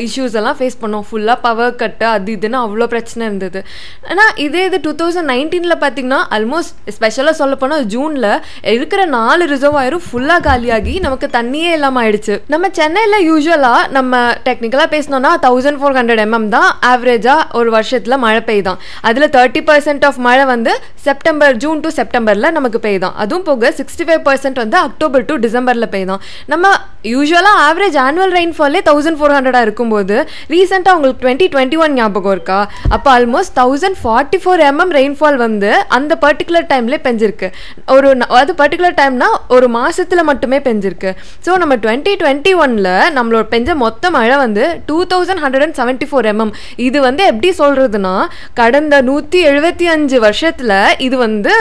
இஷ்யூஸ் 0.06 0.36
எல்லாம் 0.40 0.58
ஃபேஸ் 0.58 0.78
பண்ணோம். 0.82 1.06
ஃபுல்லாக 1.08 1.38
பவர் 1.46 1.78
கட்டு 1.82 2.06
அது 2.14 2.30
இதுன்னு 2.36 2.58
அவ்வளோ 2.64 2.86
பிரச்சனை 2.94 3.22
இருந்தது. 3.28 3.62
ஆனால் 4.10 4.32
இதே 4.46 4.62
இது 4.68 4.80
டூ 4.86 4.92
தௌசண்ட் 5.00 5.30
நைன்டீனில் 5.34 5.76
பார்த்தீங்கன்னா 5.84 6.20
ஆல்மோஸ்ட் 6.36 6.74
ஸ்பெஷலாக 6.96 7.34
சொல்லப்போனால் 7.40 7.86
ஜூனில் 7.94 8.28
இருக்கிற 8.76 9.00
நாலு 9.16 9.46
ரிசர்வாயரும் 9.54 10.04
ஃபுல்லாக 10.08 10.40
காலியாகி 10.48 10.94
நமக்கு 11.06 11.28
தண்ணியே 11.38 11.70
இல்லாமல் 11.78 12.02
ஆயிடுச்சு. 12.04 12.36
நம்ம 12.54 12.70
சென்னையில் 12.80 13.18
யூஸ்வலாக 13.30 13.82
நம்ம 13.96 14.22
டெக்னிக்கலாக 14.48 14.88
பேசினோம்னா 14.94 15.32
தௌசண்ட் 15.46 15.80
ஃபோர் 15.82 15.96
ஹண்ட்ரட் 15.98 16.22
எம்எம் 16.26 16.48
தான் 16.56 16.68
ஆவரேஜாக 16.92 17.58
ஒரு 17.60 17.70
வருஷத்தில் 17.76 18.20
மழை 18.26 18.42
பெய்தான். 18.50 18.80
அதில் 19.10 19.30
தேர்ட்டி 19.38 19.62
பர்சன்ட் 19.70 20.06
ஆஃப் 20.08 20.20
மழை 20.28 20.46
வந்து 20.54 20.74
செப்டம்பர் 21.06 21.54
ஜூன் 21.64 21.82
டு 21.84 21.90
செப்டம்பரில் 21.98 22.54
நமக்கு 22.58 22.78
பெய்தான். 22.86 23.14
அதுவும் 23.22 23.46
போக 23.48 23.72
சிக்ஸ்டி 23.80 24.04
ஃபைவ் 24.08 24.22
பர்சன்ட் 24.28 24.58
வந்து 24.62 24.78
அக்டோபர் 24.86 25.24
டு 25.30 25.34
டிசம்பரில் 25.46 25.92
பெய்தான். 25.94 26.22
நம்ம 26.52 26.66
யூஸ்வலாக 27.12 27.62
ஆவரேஜ் 27.68 27.81
ஆனுவல் 28.06 28.34
ரெயின்ஃபாலே 28.38 28.81
தௌசண்ட் 28.88 29.19
ஃபோர் 29.19 29.34
ஹண்ட்ரடாக 29.37 29.67
இருக்கும்போது 29.67 30.17
ரீசெண்டாக 30.52 30.96
உங்களுக்கு 30.96 31.23
டுவெண்ட்டி 31.25 31.46
டுவெண்ட்டி 31.55 31.79
ஒன் 31.84 31.94
ஞாபகம் 32.00 32.34
இருக்கா? 32.37 32.58
அப்போ 32.96 33.08
almost 33.17 33.55
thousand 33.61 33.99
forty 34.02 34.38
four 34.43 34.62
MM 34.70 34.93
rainfall 34.99 35.38
வந்து 35.44 35.70
அந்த 35.96 36.12
பர்டிகுலர் 36.25 36.67
டைம்ல 36.73 36.99
பெஞ்சிருக்கு. 37.06 37.49
ஒரு 37.96 38.08
அது 38.40 38.52
பர்டிகுலர் 38.62 38.96
டைம்னா 39.00 39.29
ஒரு 39.56 39.69
மாதத்தில் 39.76 40.29
மட்டுமே 40.31 40.61
பெஞ்சிருக்கு. 40.69 41.11
ஸோ 41.46 41.50
நம்ம 41.62 41.76
டுவெண்ட்டி 41.84 42.14
டுவெண்ட்டி 42.23 42.55
ஒனில் 42.64 42.90
நம்மளோட 43.19 43.44
பெஞ்ச 43.55 43.75
மொத்த 43.85 44.11
மழை 44.17 44.37
வந்து 44.44 44.64
two 44.90 44.99
thousand 45.12 45.43
hundred 45.44 45.67
and 45.67 45.78
seventy 45.81 46.08
four 46.11 46.28
MM 46.32 46.52
இது 46.87 46.99
வந்து 47.08 47.23
எப்படி 47.31 47.50
சொல்கிறதுனா 47.62 48.14
கடந்த 48.61 49.02
நூற்றி 49.11 49.40
எழுபத்தி 49.50 49.87
அஞ்சு 49.94 50.19
வருஷத்தில் 50.26 50.75
இது 51.06 51.17
வந்து 51.26 51.52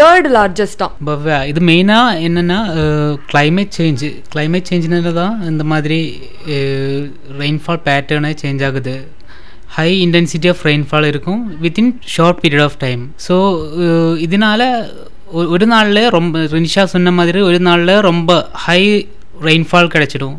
தேர்ட் 0.00 0.28
லார்ஜஸ்டாக 0.36 1.38
இது 1.50 1.60
மெயினாக 1.70 2.20
என்னென்னா 2.26 2.58
கிளைமேட் 3.32 3.74
சேஞ்சு 3.78 4.10
கிளைமேட் 4.32 4.68
சேஞ்சுனால 4.70 5.12
தான் 5.20 5.34
இந்த 5.50 5.64
மாதிரி 5.72 5.98
ரெயின்ஃபால் 7.42 7.82
பேட்டர்னே 7.88 8.32
சேஞ்ச் 8.42 8.62
ஆகுது. 8.68 8.94
ஹை 9.76 9.88
இன்டென்சிட்டி 10.04 10.48
ஆஃப் 10.52 10.62
ரெயின்ஃபால் 10.68 11.06
இருக்கும் 11.12 11.42
within 11.64 11.90
short 12.14 12.40
period 12.42 12.64
of 12.68 12.78
time 12.84 13.02
so 13.26 13.36
இதனால் 14.26 14.64
ஒரு 15.54 15.66
நாளில் 15.72 16.02
ரொம்ப 16.16 16.38
ரினிஷா 16.54 16.84
சொன்ன 16.92 17.12
மாதிரி 17.18 17.40
ஒரு 17.48 17.58
நாளில் 17.66 17.94
ரொம்ப 18.08 18.30
ஹை 18.64 18.80
ரெயின்ஃபால் 19.46 19.90
கிடைச்சிடும் 19.94 20.36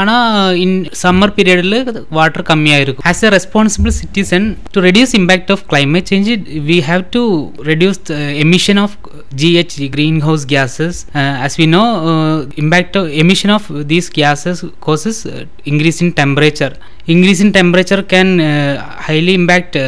ஆனால் 0.00 0.26
இன் 0.64 0.74
சம்மர் 1.02 1.34
பீரியடில் 1.36 1.78
வாட்டர் 2.18 2.46
கம்மியாக 2.50 2.84
இருக்கும் 2.84 3.06
as 3.10 3.22
a 3.26 3.32
responsible 3.36 3.94
citizen 4.00 4.46
to 4.74 4.86
reduce 4.86 5.14
impact 5.20 5.52
of 5.54 5.64
climate 5.72 6.06
change 6.06 6.28
we 6.68 6.78
have 6.82 7.02
to 7.10 7.20
reduce 7.68 7.98
the 8.08 8.18
emission 8.42 8.76
of 8.78 8.90
GH 9.34 9.74
greenhouse 9.94 10.44
gases 10.46 10.94
uh, 11.12 11.44
as 11.46 11.52
we 11.56 11.66
know 11.66 11.84
uh, 12.04 12.16
impact 12.56 12.96
of 12.96 13.06
emission 13.22 13.50
of 13.50 13.62
these 13.90 14.08
gases 14.12 14.58
causes 14.80 15.18
uh, 15.26 15.32
increase 15.66 16.00
in 16.00 16.10
temperature 16.14 16.72
increase 17.08 17.40
in 17.40 17.52
temperature 17.52 18.00
can 18.04 18.28
uh, 18.42 18.74
highly 19.06 19.34
impact 19.34 19.72
uh, 19.76 19.86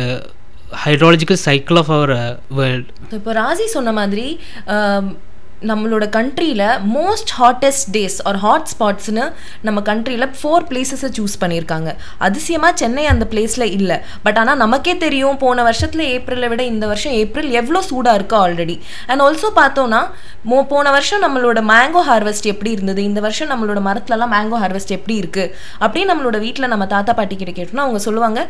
hydrological 0.85 1.37
cycle 1.39 1.79
of 1.79 1.91
our 1.91 2.11
uh, 2.13 2.23
world 2.51 2.87
இப்போ 3.17 3.33
ராசி 3.39 3.67
சொன்ன 3.75 3.91
மாதிரி 3.99 4.27
ஆம், 4.75 5.09
நம்மளோட 5.71 6.05
கண்ட்ரியில் 6.17 6.65
most 6.97 7.33
hottest 7.41 7.89
days 7.97 8.19
are 8.29 8.39
hot 8.45 8.69
ஸ்பாட்ஸ்னு 8.73 9.25
நம்ம 9.67 9.83
கண்ட்ரியில் 9.91 10.29
four 10.39 10.67
பிளேசஸை 10.71 11.11
choose 11.19 11.37
பண்ணியிருக்காங்க. 11.43 11.91
அதிசயமாக 12.27 12.73
சென்னை 12.83 13.05
அந்த 13.13 13.27
பிளேஸில் 13.33 13.67
இல்லை. 13.79 13.99
பட் 14.27 14.39
ஆனால் 14.43 14.61
நமக்கே 14.65 14.95
தெரியும் 15.05 15.41
போன 15.45 15.63
வருஷத்தில் 15.69 16.05
ஏப்ரலை 16.15 16.51
விட 16.55 16.65
இந்த 16.73 16.85
வருஷம் 16.93 17.17
ஏப்ரல் 17.23 17.51
எவ்வளோ 17.63 17.83
சூடாக 17.91 18.19
இருக்கா 18.21 18.39
ஆல்ரெடி 18.47 18.77
அண்ட் 19.11 19.25
ஆல்சோ 19.27 19.51
பார்த்தோன்னா 19.61 20.03
மோ 20.53 20.59
போன 20.73 20.91
வருஷம் 20.97 21.23
நம்மளோட 21.27 21.59
மேங்கோ 21.73 22.01
ஹார்வெஸ்ட் 22.11 22.51
எப்படி 22.53 22.71
இருந்தது? 22.77 23.01
இந்த 23.11 23.21
வருஷம் 23.27 23.51
நம்மளோட 23.53 23.81
மரத்துலலாம் 23.89 24.33
மேங்கோ 24.37 24.59
ஹார்வெஸ்ட் 24.65 24.97
எப்படி 24.99 25.15
இருக்குது 25.23 25.53
அப்படின்னு 25.85 26.11
நம்மளோட 26.13 26.39
வீட்டில் 26.47 26.73
நம்ம 26.73 26.87
தாத்தா 26.95 27.15
பாட்டி 27.21 27.37
கிட்ட 27.37 27.55
கேட்டோம்னா 27.59 27.87
அவங்க 27.87 28.03
சொல்லுவாங்க 28.09 28.41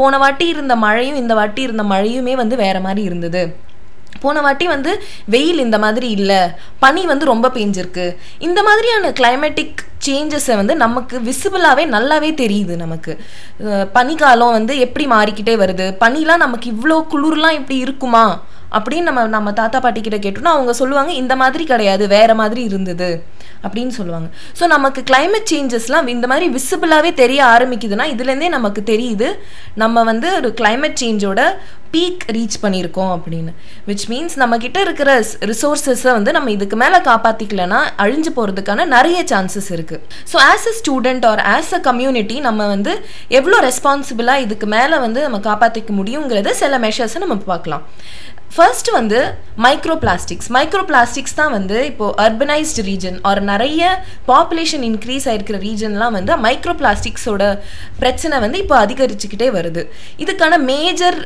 போன 0.00 0.18
வாட்டி 0.24 0.46
இருந்த 0.54 0.76
மழையும் 0.86 1.20
இந்த 1.22 1.34
வாட்டி 1.40 1.62
இருந்த 1.68 1.84
மழையுமே 1.92 2.34
வந்து 2.42 2.56
வேற 2.64 2.76
மாதிரி 2.88 3.02
இருந்தது. 3.10 3.44
போன 4.22 4.40
வாட்டி 4.46 4.66
வந்து 4.74 4.92
வெயில் 5.34 5.64
இந்த 5.64 5.78
மாதிரி 5.84 6.08
இல்லை. 6.18 6.40
பனி 6.84 7.02
வந்து 7.12 7.24
ரொம்ப 7.32 7.50
பெஞ்சிருக்கு. 7.56 8.06
இந்த 8.48 8.60
மாதிரியான 8.68 9.10
கிளைமேட்டிக் 9.20 9.82
சேஞ்சஸை 10.06 10.54
வந்து 10.60 10.74
நமக்கு 10.84 11.18
விசிபிளாகவே 11.28 11.84
நல்லாவே 11.96 12.30
தெரியுது 12.40 12.74
நமக்கு. 12.84 13.12
பனிக்காலம் 13.98 14.56
வந்து 14.58 14.74
எப்படி 14.86 15.06
மாறிக்கிட்டே 15.14 15.54
வருது? 15.62 15.86
பனிலாம் 16.02 16.44
நமக்கு 16.46 16.66
இவ்வளோ 16.74 16.98
குளிர்லாம் 17.12 17.58
இப்படி 17.60 17.78
இருக்குமா? 17.86 18.26
அப்படின்னு 18.76 19.08
நம்ம 19.08 19.22
நம்ம 19.34 19.50
தாத்தா 19.58 19.78
பாட்டி 19.82 20.00
கிட்ட 20.00 20.18
கேட்டோம்னா 20.22 20.54
அவங்க 20.56 20.72
சொல்லுவாங்க 20.78 21.10
இந்த 21.22 21.34
மாதிரி 21.42 21.64
கிடையாது 21.72 22.04
வேற 22.14 22.30
மாதிரி 22.40 22.62
இருந்தது. 22.70 23.08
அப்படின்னு 23.66 23.92
சொல்லுவாங்க. 23.98 24.28
ஸோ 24.58 24.64
நமக்கு 24.72 25.00
கிளைமேட் 25.10 25.50
சேஞ்சஸ்லாம் 25.52 26.08
இந்த 26.14 26.26
மாதிரி 26.30 26.46
விசிபிளாகவே 26.56 27.10
தெரிய 27.20 27.40
ஆரம்பிக்குதுன்னா 27.54 28.06
இதுலேருந்தே 28.14 28.48
நமக்கு 28.56 28.80
தெரியுது. 28.92 29.28
நம்ம 29.82 30.02
வந்து 30.10 30.28
ஒரு 30.40 30.50
கிளைமேட் 30.60 31.00
சேஞ்சோட 31.02 31.42
பீக் 31.94 32.24
ரீச் 32.36 32.58
பண்ணியிருக்கோம் 32.64 33.12
அப்படின்னு. 33.16 33.52
விச் 33.88 34.06
மீன்ஸ் 34.12 34.36
நம்மக்கிட்ட 34.42 34.78
இருக்கிற 34.86 35.10
ரிசோர்ஸஸை 35.52 36.12
வந்து 36.18 36.34
நம்ம 36.36 36.50
இதுக்கு 36.56 36.78
மேலே 36.82 37.00
காப்பாற்றிக்கலன்னா 37.10 37.80
அழிஞ்சு 38.04 38.32
போகிறதுக்கான 38.36 38.86
நிறைய 38.96 39.18
சான்சஸ் 39.32 39.70
இருக்குது 39.76 40.02
so 40.32 40.38
as 40.50 40.68
a 40.72 40.74
student 40.80 41.26
or 41.30 41.42
as 41.56 41.72
a 41.78 41.82
community 41.88 42.38
நம்ம 42.48 42.68
வந்து 42.74 42.94
எவ்வளோ 43.40 43.58
ரெஸ்பான்சிபிளாக 43.68 44.44
இதுக்கு 44.46 44.68
மேலே 44.76 44.98
வந்து 45.06 45.22
நம்ம 45.26 45.40
காப்பாற்றிக்க 45.50 45.92
முடியுங்கிறத 46.00 46.52
சில 46.62 46.78
மெஷர்ஸை 46.86 47.20
நம்ம 47.24 47.36
பார்க்கலாம். 47.52 47.84
ஃபர்ஸ்ட் 48.56 48.88
வந்து 48.96 49.20
மைக்ரோ 49.64 49.94
பிளாஸ்டிக்ஸ் 50.02 50.48
மைக்ரோ 50.56 50.82
பிளாஸ்டிக்ஸ் 50.90 51.36
தான் 51.38 51.52
வந்து 51.56 51.78
இப்போது 51.90 52.14
அர்பனைஸ்டு 52.24 52.82
ரீஜன் 52.88 53.16
ஆர் 53.28 53.40
நிறைய 53.50 53.82
பாப்புலேஷன் 54.28 54.84
இன்க்ரீஸ் 54.90 55.26
ஆகிருக்கிற 55.30 55.58
ரீஜன்லாம் 55.68 56.16
வந்து 56.18 56.34
மைக்ரோ 56.44 56.74
பிளாஸ்டிக்ஸோட 56.82 57.44
பிரச்சனை 58.02 58.38
வந்து 58.44 58.60
இப்போ 58.64 58.76
அதிகரிச்சுக்கிட்டே 58.84 59.48
வருது. 59.56 59.84
இதுக்கான 60.24 60.58
மேஜர் 60.72 61.18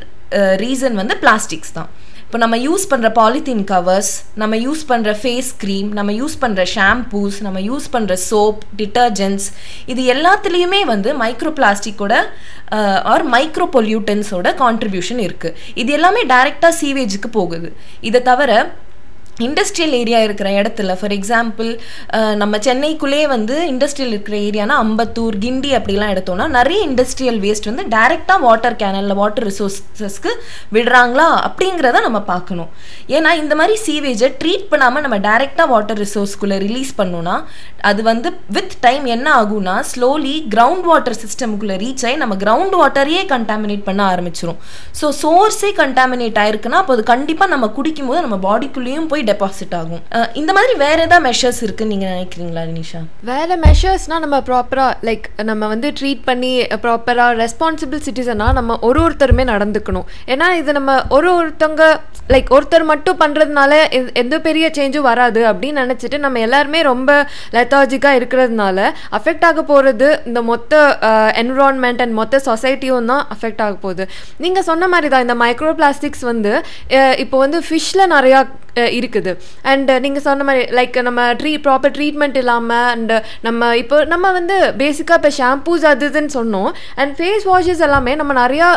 ரீசன் 0.64 0.96
வந்து 1.00 1.16
பிளாஸ்டிக்ஸ் 1.24 1.74
தான். 1.78 1.90
இப்போ 2.22 2.38
நம்ம 2.42 2.56
யூஸ் 2.64 2.82
பண்ணுற 2.90 3.08
பாலித்தீன் 3.18 3.62
கவர்ஸ் 3.70 4.10
நம்ம 4.40 4.54
யூஸ் 4.64 4.82
பண்ணுற 4.88 5.12
ஃபேஸ் 5.20 5.50
க்ரீம் 5.62 5.86
நம்ம 5.98 6.10
யூஸ் 6.18 6.34
பண்ணுற 6.42 6.64
ஷாம்பூஸ் 6.72 7.36
நம்ம 7.46 7.58
யூஸ் 7.68 7.86
பண்ணுற 7.94 8.14
சோப் 8.30 8.58
டிட்டர்ஜென்ட்ஸ் 8.80 9.46
இது 9.92 10.02
எல்லாத்துலேயுமே 10.14 10.80
வந்து 10.92 11.12
மைக்ரோ 11.22 11.52
பிளாஸ்டிக்கோட 11.60 12.16
ஆர் 13.12 13.24
மைக்ரோ 13.34 13.68
பொல்யூட்டன்ஸோட 13.76 14.50
கான்ட்ரிபியூஷன் 14.64 15.22
இருக்குது 15.26 15.56
இது 15.82 15.92
எல்லாமே 15.98 16.24
டைரெக்டாக 16.34 16.78
சீவேஜுக்கு 16.80 17.30
போகுது. 17.38 17.70
இதை 18.10 18.22
தவிர 18.30 18.50
இண்டஸ்ட்ரியல் 19.46 19.94
ஏரியா 19.98 20.20
இருக்கிற 20.26 20.48
இடத்துல 20.60 20.94
ஃபார் 21.00 21.14
எக்ஸாம்பிள் 21.16 21.68
நம்ம 22.40 22.58
சென்னைக்குள்ளேயே 22.66 23.26
வந்து 23.34 23.56
இண்டஸ்ட்ரியல் 23.72 24.12
இருக்கிற 24.14 24.36
ஏரியானா 24.46 24.76
அம்பத்தூர் 24.84 25.36
கிண்டி 25.44 25.70
அப்படிலாம் 25.78 26.12
எடுத்தோம்னா 26.14 26.46
நிறைய 26.56 26.80
இண்டஸ்ட்ரியல் 26.88 27.38
வேஸ்ட் 27.44 27.68
வந்து 27.70 27.84
டைரெக்டாக 27.96 28.40
வாட்டர் 28.46 28.76
கேனலில் 28.82 29.18
வாட்டர் 29.20 29.46
ரிசோர்ஸஸ்க்கு 29.50 30.32
விடுறாங்களா 30.76 31.28
அப்படிங்கிறத 31.48 32.00
நம்ம 32.06 32.20
பார்க்கணும். 32.32 32.70
ஏன்னா 33.16 33.32
இந்த 33.42 33.54
மாதிரி 33.60 33.76
சீவேஜை 33.86 34.30
ட்ரீட் 34.42 34.66
பண்ணாமல் 34.72 35.04
நம்ம 35.06 35.18
டைரெக்டாக 35.28 35.68
வாட்டர் 35.74 36.00
ரிசோர்ஸ்குள்ளே 36.04 36.58
ரிலீஸ் 36.66 36.92
பண்ணோன்னா 37.00 37.36
அது 37.90 38.00
வந்து 38.10 38.28
வித் 38.56 38.76
டைம் 38.86 39.04
என்ன 39.16 39.26
ஆகும்னா 39.40 39.76
ஸ்லோலி 39.92 40.34
கிரவுண்ட் 40.54 40.86
வாட்டர் 40.90 41.18
சிஸ்டமுக்குள்ளே 41.22 41.76
ரீச் 41.84 42.04
ஆகி 42.06 42.16
நம்ம 42.24 42.34
கிரவுண்ட் 42.44 42.74
வாட்டரையே 42.80 43.22
கண்டாமினேட் 43.34 43.86
பண்ண 43.88 44.00
ஆரம்பிச்சிரும். 44.12 44.58
ஸோ 45.00 45.06
சோர்ஸே 45.22 45.70
கண்டாமினேட் 45.80 46.42
ஆயிருக்குன்னா 46.44 46.80
அப்போ 46.82 46.94
அது 46.98 47.04
கண்டிப்பாக 47.14 47.50
நம்ம 47.54 47.66
குடிக்கும்போது 47.78 48.24
நம்ம 48.26 48.38
பாடிக்குள்ளேயும் 48.48 49.08
போய் 49.12 49.26
டெபாசிட் 49.28 49.74
ஆகும். 49.80 50.02
இந்த 50.40 50.50
மாதிரி 50.58 50.74
வேற 50.84 50.96
ஏதாவது 51.06 51.24
மெஷர்ஸ் 51.28 51.60
இருக்குன்னு 51.66 51.94
நீங்க 51.94 52.08
நினைக்கிறீங்களா 52.14 52.64
நிஷா? 52.80 53.00
வேற 53.30 53.58
மெஷர்ஸ்னால் 53.66 54.22
நம்ம 54.24 54.40
ப்ராப்பராக 54.48 54.92
லைக் 55.08 55.26
நம்ம 55.50 55.66
வந்து 55.74 55.90
ட்ரீட் 56.00 56.22
பண்ணி 56.30 56.52
ப்ராப்பராக 56.84 57.38
ரெஸ்பான்சிபிள் 57.44 58.04
சிட்டிசனாக 58.06 58.58
நம்ம 58.58 58.78
ஒரு 58.90 59.00
ஒருத்தருமே 59.06 59.46
நடந்துக்கணும். 59.54 60.06
ஏன்னா 60.34 60.48
இது 60.60 60.70
நம்ம 60.78 60.92
ஒரு 61.18 61.30
ஒருத்தவங்க 61.40 61.86
லைக் 62.32 62.50
ஒருத்தர் 62.56 62.84
மட்டும் 62.92 63.20
பண்ணுறதுனால 63.20 63.72
எந்த 64.22 64.36
பெரிய 64.46 64.66
சேஞ்சும் 64.78 65.06
வராது 65.10 65.40
அப்படின்னு 65.50 65.82
நினச்சிட்டு 65.84 66.18
நம்ம 66.24 66.40
எல்லாருமே 66.46 66.80
ரொம்ப 66.90 67.10
லெத்தாஜிக்காக 67.56 68.18
இருக்கிறதுனால 68.20 68.78
அஃபெக்ட் 69.18 69.46
ஆக 69.48 69.62
போகிறது 69.70 70.08
இந்த 70.28 70.40
மொத்த 70.50 70.82
என்விரான்மெண்ட் 71.42 72.02
அண்ட் 72.04 72.16
மொத்த 72.20 72.40
சொசைட்டியும் 72.48 73.10
தான் 73.12 73.24
அஃபெக்ட் 73.34 73.62
ஆக 73.66 73.76
போகுது. 73.84 74.06
நீங்கள் 74.44 74.66
சொன்ன 74.70 74.88
மாதிரி 74.94 75.10
தான் 75.14 75.24
இந்த 75.26 75.36
மைக்ரோ 75.44 75.72
பிளாஸ்டிக்ஸ் 75.80 76.24
வந்து 76.32 76.52
இப்போ 77.24 77.36
வந்து 77.44 77.60
ஃபிஷ்ஷில் 77.68 78.10
நிறையா 78.16 78.40
இருக்குது. 78.98 79.32
அண்ட் 79.72 79.90
நீங்கள் 80.04 80.24
சொன்ன 80.28 80.44
மாதிரி 80.48 80.64
லைக் 80.78 80.96
நம்ம 81.08 81.22
ட்ரீ 81.40 81.52
ப்ராப்பர் 81.66 81.94
ட்ரீட்மெண்ட் 81.98 82.38
இல்லாமல் 82.42 82.88
அண்ட் 82.94 83.14
நம்ம 83.46 83.70
இப்போ 83.82 83.96
நம்ம 84.12 84.32
வந்து 84.38 84.58
பேசிக்காக 84.82 85.18
இப்போ 85.20 85.32
ஷாம்பூஸ் 85.40 85.86
அது 85.92 86.08
இதுன்னு 86.10 86.32
சொன்னோம். 86.38 86.70
அண்ட் 87.00 87.14
ஃபேஸ் 87.18 87.46
வாஷஸ் 87.52 87.82
எல்லாமே 87.88 88.14
நம்ம 88.22 88.32
நிறையா 88.42 88.68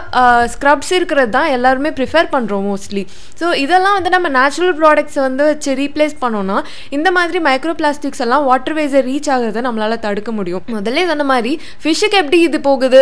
ஸ்க்ரப்ஸ் 0.56 0.92
இருக்கிறது 1.00 1.32
தான் 1.38 1.50
எல்லாருமே 1.58 1.92
ப்ரிஃபர் 2.00 2.32
பண்ணுறோம் 2.36 2.66
மோஸ்ட்லி 2.72 3.04
ஸோ 3.42 3.48
இதெல்லாம் 3.66 3.96
வந்து 3.98 4.14
நம்ம 4.16 4.30
நேச்சுரல் 4.40 4.76
ப்ராடக்ட்ஸை 4.82 5.22
வந்து 5.28 5.44
வச்சு 5.52 5.72
ரீப்ளேஸ் 5.84 6.16
பண்ணோன்னா 6.24 6.58
இந்த 6.98 7.10
மாதிரி 7.18 7.40
மைக்ரோ 7.50 7.76
பிளாஸ்டிக்ஸ் 7.82 8.24
எல்லாம் 8.28 8.46
வாட்டர் 8.50 8.78
வேஸை 8.80 9.02
ரீச் 9.10 9.30
ஆகிறத 9.36 9.66
நம்மளால் 9.68 10.04
தடுக்க 10.08 10.32
முடியும். 10.40 10.66
முதல்ல 10.76 11.06
சொன்ன 11.12 11.26
மாதிரி 11.34 11.54
ஃபிஷ்ஷுக்கு 11.84 12.20
எப்படி 12.24 12.40
இது 12.48 12.60
போகுது? 12.70 13.02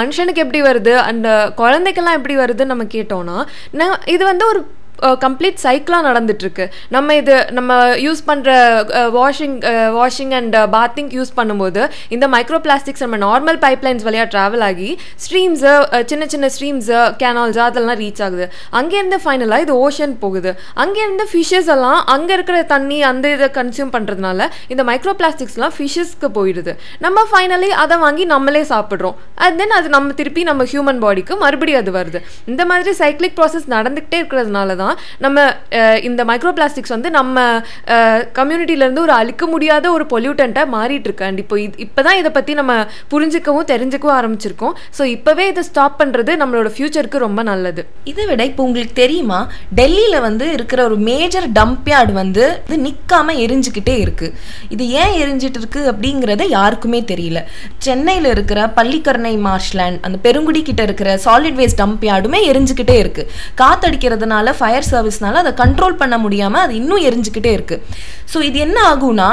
மனுஷனுக்கு 0.00 0.44
எப்படி 0.44 0.62
வருது? 0.68 0.94
அண்ட் 1.08 1.28
குழந்தைக்கெல்லாம் 1.62 2.18
எப்படி 2.18 2.36
வருதுன்னு 2.42 2.72
நம்ம 2.74 2.86
கேட்டோம்னா 2.96 3.38
நான் 3.80 3.98
இது 4.14 4.22
வந்து 4.30 4.44
ஒரு 4.52 4.62
கம்ப்ளீட் 5.24 5.58
சைக்கிளாக 5.64 6.02
நடந்துட்டுருக்கு. 6.08 6.64
நம்ம 6.96 7.14
இது 7.20 7.34
நம்ம 7.58 7.78
யூஸ் 8.06 8.22
பண்ணுற 8.30 8.50
washing 9.18 9.56
washing 9.98 10.32
and 10.38 10.56
bathing 10.76 11.10
use 11.18 11.32
பண்ணும்போது 11.38 11.82
இந்த 12.16 12.28
மைக்ரோ 12.34 12.60
பிளாஸ்டிக்ஸ் 12.66 13.04
நம்ம 13.04 13.18
நார்மல் 13.26 13.58
பைப்லைன்ஸ் 13.66 14.06
வழியாக 14.08 14.28
ட்ராவல் 14.34 14.64
ஆகி 14.68 14.90
ஸ்ட்ரீம்ஸு 15.24 15.72
சின்ன 16.12 16.26
சின்ன 16.34 16.50
ஸ்ட்ரீம்ஸு 16.56 16.98
கேனால்ஸ் 17.22 17.60
அதெல்லாம் 17.66 17.98
ரீச் 18.02 18.22
ஆகுது. 18.26 18.46
அங்கேருந்து 18.80 19.18
ஃபைனலாக 19.24 19.66
இது 19.66 19.74
ஓஷன் 19.86 20.14
போகுது. 20.24 20.52
அங்கேருந்து 20.84 21.26
ஃபிஷ்ஷஸ் 21.32 21.70
எல்லாம் 21.76 22.00
அங்கே 22.16 22.34
இருக்கிற 22.38 22.58
தண்ணி 22.74 23.00
அந்த 23.10 23.34
இதை 23.36 23.48
கன்சியூம் 23.58 23.92
பண்ணுறதுனால 23.96 24.48
இந்த 24.74 24.82
மைக்ரோ 24.90 25.14
பிளாஸ்டிக்ஸ்லாம் 25.20 25.74
ஃபிஷ்ஷஸ்க்கு 25.78 26.30
போயிடுது. 26.38 26.74
நம்ம 27.06 27.26
ஃபைனலி 27.32 27.70
அதை 27.84 27.98
வாங்கி 28.04 28.24
நம்மளே 28.34 28.62
சாப்பிட்றோம். 28.72 29.16
அண்ட் 29.44 29.58
தென் 29.60 29.76
அது 29.78 29.88
நம்ம 29.96 30.16
திருப்பி 30.20 30.42
நம்ம 30.50 30.62
ஹியூமன் 30.72 31.00
பாடிக்கு 31.04 31.34
மறுபடியும் 31.44 31.80
அது 31.82 31.92
வருது. 31.98 32.20
இந்த 32.50 32.62
மாதிரி 32.70 32.92
சைக்கிளிக் 33.02 33.36
ப்ராசஸ் 33.38 33.68
நடந்துக்கிட்டே 33.76 34.18
இருக்கிறதுனால 34.22 34.76
தான் 34.82 34.91
நம்ம 35.26 35.46
இந்த 36.08 36.20
மைக்ரோ 36.30 36.52
பிளாஸ்டிக்ஸ் 36.58 36.94
வந்து 36.96 37.10
நம்ம 37.18 37.46
கம்யூனிட்டியிலேருந்து 38.38 39.04
ஒரு 39.06 39.14
அழிக்க 39.20 39.46
முடியாத 39.54 39.84
ஒரு 39.96 40.06
பொல்யூட்டண்ட்டாக 40.12 40.72
மாறிட்டு 40.76 41.08
இருக்கு 41.08 41.26
அண்ட் 41.28 41.40
இப்போ 41.44 41.56
இது 41.64 41.80
இப்போ 41.86 42.00
தான் 42.08 42.18
இதை 42.20 42.30
பற்றி 42.38 42.52
நம்ம 42.60 42.72
புரிஞ்சுக்கவும் 43.12 43.68
தெரிஞ்சுக்கவும் 43.72 44.16
ஆரம்பிச்சிருக்கோம். 44.18 44.74
ஸோ 44.98 45.02
இப்போவே 45.16 45.46
இதை 45.52 45.62
ஸ்டாப் 45.70 45.98
பண்ணுறது 46.00 46.32
நம்மளோட 46.42 46.68
ஃப்யூச்சருக்கு 46.74 47.24
ரொம்ப 47.26 47.40
நல்லது. 47.50 47.84
இதை 48.12 48.24
விட 48.30 48.42
இப்போ 48.50 48.62
உங்களுக்கு 48.68 48.94
தெரியுமா? 49.02 49.40
டெல்லியில் 49.80 50.18
வந்து 50.28 50.46
இருக்கிற 50.56 50.80
ஒரு 50.88 50.96
மேஜர் 51.10 51.48
டம்ப் 51.58 51.88
யார்டு 51.92 52.14
வந்து 52.22 52.44
இது 52.66 52.78
நிற்காம 52.86 53.36
எரிஞ்சுக்கிட்டே 53.44 53.96
இருக்கு. 54.04 54.28
இது 54.74 54.84
ஏன் 55.02 55.14
எரிஞ்சிட்டு 55.22 55.60
இருக்கு 55.62 55.80
அப்படிங்கிறத 55.92 56.46
யாருக்குமே 56.56 57.00
தெரியல. 57.12 57.40
சென்னையில் 57.86 58.28
இருக்கிற 58.34 58.60
பள்ளிக்கரணை 58.78 59.34
மார்ஷ்லேண்ட் 59.48 60.00
அந்த 60.06 60.18
பெருங்குடி 60.26 60.62
கிட்ட 60.68 60.82
இருக்கிற 60.88 61.10
சாலிட் 61.26 61.58
வேஸ்ட் 61.60 61.80
டம்ப் 61.82 62.04
யார்டுமே 62.10 62.40
எரிஞ்சுக்கிட்டே 62.50 62.96
இருக்கு. 63.02 63.24
காத்தடிக்கிறதுனால 63.62 64.54
ஃபயர் 64.58 64.81
சர்வீஸ்னால 64.90 65.40
அதை 65.42 65.52
கண்ட்ரோல் 65.52 66.00
பண்ண 66.02 66.18
முடியாம 66.18 66.60
அது 66.64 66.74
இன்னும் 66.74 67.04
எரிஞ்சுக்கிட்டே 67.08 67.52
இருக்கு. 67.52 67.86
ஸோ 68.34 68.40
இது 68.42 68.58
என்ன 68.58 68.78
ஆகும்னா 68.94 69.28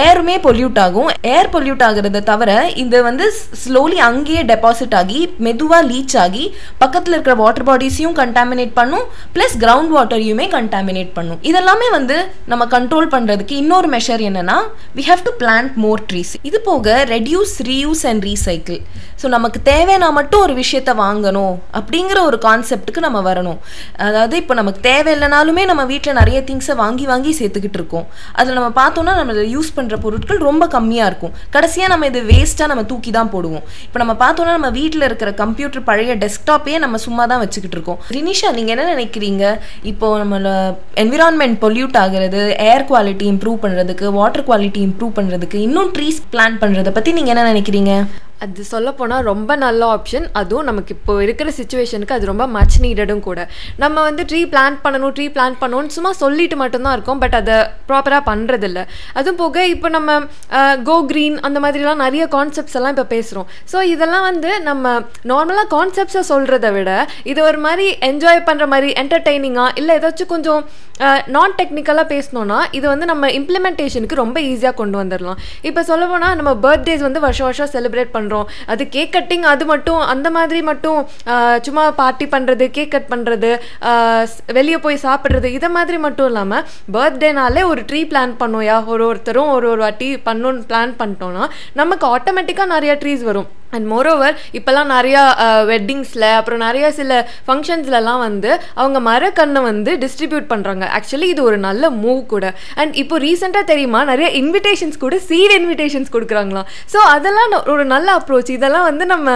ஏருமே 0.00 0.34
பொல்யூட் 0.44 0.78
ஆகும். 0.82 1.08
ஏர் 1.34 1.48
பொல்யூட் 1.54 1.82
ஆகிறத 1.86 2.22
தவிர 2.28 2.50
இது 2.82 2.98
வந்து 3.06 3.24
ஸ்லோலி 3.62 3.98
அங்கேயே 4.08 4.42
டெபாசிட் 4.50 4.94
ஆகி 5.00 5.20
மெதுவாக 5.46 5.88
லீச் 5.90 6.16
ஆகி 6.24 6.44
பக்கத்தில் 6.82 7.14
இருக்கிற 7.16 7.34
வாட்டர் 7.42 7.66
பாடிஸையும் 7.68 8.16
கண்டாமினேட் 8.20 8.74
பண்ணும் 8.78 9.06
ப்ளஸ் 9.36 9.56
கிரவுண்ட் 9.64 9.92
வாட்டரையுமே 9.96 10.46
கண்டாமினேட் 10.56 11.10
பண்ணும். 11.16 11.40
இதெல்லாமே 11.50 11.88
வந்து 11.96 12.18
நம்ம 12.52 12.68
கண்ட்ரோல் 12.76 13.08
பண்ணுறதுக்கு 13.14 13.56
இன்னொரு 13.62 13.90
மெஷர் 13.96 14.24
என்னன்னா 14.28 14.58
we 14.98 15.04
have 15.10 15.24
to 15.28 15.32
plant 15.42 15.74
more 15.86 16.04
trees 16.12 16.32
இது 16.50 16.60
போக 16.68 16.94
reduce 17.14 17.56
reuse 17.70 18.04
and 18.12 18.24
recycle 18.30 18.80
so 19.22 19.26
நமக்கு 19.34 19.58
தேவைன்னா 19.72 20.08
மட்டும் 20.20 20.42
ஒரு 20.46 20.54
விஷயத்த 20.62 20.92
வாங்கணும் 21.02 21.54
அப்படிங்கிற 21.78 22.18
ஒரு 22.28 22.38
கான்செப்டுக்கு 22.46 23.04
நம்ம 23.04 23.18
வரணும். 23.28 23.58
அதாவது 24.06 24.34
இப்போ 24.42 24.54
நமக்கு 24.60 24.80
தேவையில்லைனாலுமே 24.88 25.62
நம்ம 25.70 25.82
வீட்டில் 25.92 26.18
நிறைய 26.20 26.38
திங்ஸை 26.48 26.74
வாங்கி 26.84 27.04
வாங்கி 27.12 27.30
சேர்த்துக்கிட்டு 27.40 27.78
இருக்கோம். 27.80 28.06
அதில் 28.38 28.58
நம்ம 28.60 28.72
பார்த்தோம்னா 28.80 29.14
நம்ம 29.24 29.46
யூஸ் 29.56 29.72
பண்ணுற 29.78 29.98
பொருட்கள் 30.04 30.40
ரொம்ப 30.48 30.68
கம்மியாக 30.76 31.10
இருக்கும். 31.10 31.34
கடைசியாக 31.56 31.92
நம்ம 31.94 32.06
இது 32.12 32.22
வேஸ்ட்டாக 32.32 32.70
நம்ம 32.72 32.84
தூக்கி 32.92 33.12
தான் 33.18 33.32
போடுவோம். 33.34 33.64
இப்போ 33.86 34.00
நம்ம 34.04 34.16
பார்த்தோன்னா 34.24 34.54
நம்ம 34.58 34.70
வீட்டில் 34.80 35.08
இருக்கிற 35.08 35.32
கம்ப்யூட்டர் 35.42 35.86
பழைய 35.90 36.14
டெஸ்க்டாப்பே 36.24 36.76
நம்ம 36.86 37.02
சும்மா 37.06 37.26
தான் 37.32 37.42
வச்சுக்கிட்டு 37.44 37.76
இருக்கோம். 37.78 38.00
ரினிஷா 38.16 38.50
நீங்கள் 38.58 38.74
என்ன 38.76 38.88
நினைக்கிறீங்க? 38.94 39.44
இப்போ 39.92 40.08
நம்மள 40.22 40.54
என்விரான்மெண்ட் 41.04 41.58
பொல்யூட் 41.64 41.98
ஆகிறது 42.02 42.42
ஏர் 42.70 42.86
குவாலிட்டி 42.90 43.26
இம்ப்ரூவ் 43.32 43.58
பண்ணுறதுக்கு 43.64 44.06
வாட்டர் 44.18 44.46
குவாலிட்டி 44.50 44.82
இம்ப்ரூவ் 44.88 45.16
பண்ணுறதுக்கு 45.18 45.58
இன்னும் 45.68 45.90
ட்ரீஸ் 45.96 46.20
பிளான் 46.34 46.60
பண்ணுறதை 46.62 46.92
பற்றி 46.98 47.12
நீங்கள் 47.18 47.34
என்ன 47.36 47.48
நினைக்கிறீங்க? 47.52 47.94
அது 48.44 48.64
சொல்ல 48.72 48.88
போனால் 49.00 49.26
ரொம்ப 49.30 49.52
நல்ல 49.64 49.82
ஆப்ஷன் 49.96 50.26
அதுவும் 50.40 50.68
நமக்கு 50.70 50.92
இப்போ 50.96 51.12
இருக்கிற 51.26 51.48
சுச்சுவேஷனுக்கு 51.58 52.16
அது 52.16 52.30
ரொம்ப 52.30 52.44
மச் 52.56 52.76
நீடடும் 52.84 53.22
கூட. 53.28 53.40
நம்ம 53.82 53.96
வந்து 54.08 54.22
ட்ரீ 54.30 54.40
பிளான் 54.52 54.76
பண்ணணும் 54.84 55.14
ட்ரீ 55.16 55.26
பிளான் 55.36 55.56
பண்ணணும்னு 55.62 55.94
சும்மா 55.96 56.12
சொல்லிட்டு 56.22 56.58
மட்டும்தான் 56.62 56.96
இருக்கோம். 56.96 57.20
பட் 57.24 57.36
அதை 57.40 57.56
ப்ராப்பராக 57.90 58.22
பண்ணுறதில்ல 58.30 58.80
அதுவும் 59.18 59.40
போக 59.42 59.66
இப்போ 59.74 59.90
நம்ம 59.96 60.18
கோ 60.88 60.96
க்ரீன் 61.10 61.36
அந்த 61.48 61.58
மாதிரிலாம் 61.64 62.02
நிறைய 62.04 62.24
கான்செப்ட்ஸ் 62.36 62.78
எல்லாம் 62.80 62.94
இப்போ 62.96 63.06
பேசுகிறோம் 63.14 63.48
ஸோ 63.72 63.80
இதெல்லாம் 63.94 64.26
வந்து 64.30 64.50
நம்ம 64.68 64.94
நார்மலாக 65.32 65.68
கான்செப்ட்ஸை 65.76 66.24
சொல்கிறத 66.32 66.70
விட 66.78 66.90
இது 67.32 67.40
ஒரு 67.50 67.60
மாதிரி 67.66 67.86
என்ஜாய் 68.10 68.46
பண்ணுற 68.48 68.66
மாதிரி 68.74 68.90
என்டர்டெய்னிங்காக 69.02 69.78
இல்லை 69.80 69.94
ஏதாச்சும் 70.00 70.32
கொஞ்சம் 70.34 70.62
நான் 71.34 71.54
டெக்னிக்கலாக 71.58 72.06
பேசணும்னா 72.12 72.58
இது 72.78 72.86
வந்து 72.90 73.06
நம்ம 73.10 73.30
இம்ப்ளிமெண்டேஷனுக்கு 73.38 74.16
ரொம்ப 74.20 74.38
ஈஸியாக 74.50 74.74
கொண்டு 74.80 74.96
வந்துடலாம் 75.00 75.38
இப்போ 75.68 75.80
சொல்ல 75.88 76.04
போனால் 76.06 76.36
நம்ம 76.40 76.50
பர்த்டேஸ் 76.64 77.02
வந்து 77.06 77.20
வருஷம் 77.24 77.46
வருஷம் 77.48 77.70
செலிப்ரேட் 77.72 78.12
பண்ணுறோம் 78.16 78.33
பண்ணுறோம் 78.34 78.70
அது 78.72 78.82
கேக் 78.94 79.14
கட்டிங் 79.16 79.46
அது 79.52 79.64
மட்டும் 79.72 80.02
அந்த 80.12 80.28
மாதிரி 80.36 80.60
மட்டும் 80.70 81.00
சும்மா 81.66 81.84
பார்ட்டி 82.02 82.26
பண்ணுறது 82.34 82.64
கேக் 82.76 82.94
கட் 82.94 83.10
பண்ணுறது 83.14 83.50
வெளியே 84.58 84.78
போய் 84.86 85.04
சாப்பிட்றது 85.06 85.50
இதை 85.58 85.70
மாதிரி 85.78 85.98
மட்டும் 86.06 86.30
இல்லாமல் 86.30 86.64
பர்த்டேனாலே 86.96 87.64
ஒரு 87.72 87.82
ட்ரீ 87.90 88.02
பிளான் 88.12 88.34
பண்ணோயா 88.42 88.78
ஒரு 88.94 89.04
ஒருத்தரும் 89.10 89.52
ஒரு 89.56 89.68
ஒரு 89.72 89.82
வாட்டி 89.86 90.08
பண்ணணுன்னு 90.28 90.64
பிளான் 90.70 90.94
பண்ணிட்டோம்னா 91.02 91.44
நமக்கு 91.82 92.06
ஆட்டோமேட்டிக்காக 92.16 92.72
நிறையா 92.76 92.96
ட்ரீஸ் 93.02 93.22
வரும். 93.30 93.50
அண்ட் 93.76 93.88
மோரோவர் 93.92 94.34
இப்போல்லாம் 94.58 94.90
நிறையா 94.96 95.22
வெட்டிங்ஸில் 95.72 96.28
அப்புறம் 96.38 96.62
நிறைய 96.66 96.86
சில 97.00 97.12
ஃபங்க்ஷன்ஸ்லலாம் 97.46 98.20
வந்து 98.26 98.50
அவங்க 98.80 98.98
மரக்கண்ணை 99.10 99.62
வந்து 99.70 99.92
டிஸ்ட்ரிபியூட் 100.04 100.46
பண்ணுறாங்க 100.52 100.84
ஆக்சுவலி 100.98 101.28
இது 101.34 101.42
ஒரு 101.50 101.58
நல்ல 101.68 101.90
மூவ் 102.02 102.20
கூட. 102.34 102.44
அண்ட் 102.80 102.94
இப்போ 103.02 103.18
ரீசெண்டாக 103.26 103.70
தெரியுமா 103.72 104.02
நிறைய 104.12 104.28
இன்விடேஷன்ஸ் 104.42 104.98
கூட 105.04 105.18
சீட் 105.28 105.54
இன்விடேஷன்ஸ் 105.58 106.12
கொடுக்குறாங்களாம். 106.16 106.68
ஸோ 106.92 106.98
அதெல்லாம் 107.14 107.54
ஒரு 107.74 107.84
நல்ல 107.94 108.08
அப்ரோச் 108.18 108.50
இதெல்லாம் 108.56 108.86
வந்து 108.90 109.04
நம்ம 109.14 109.28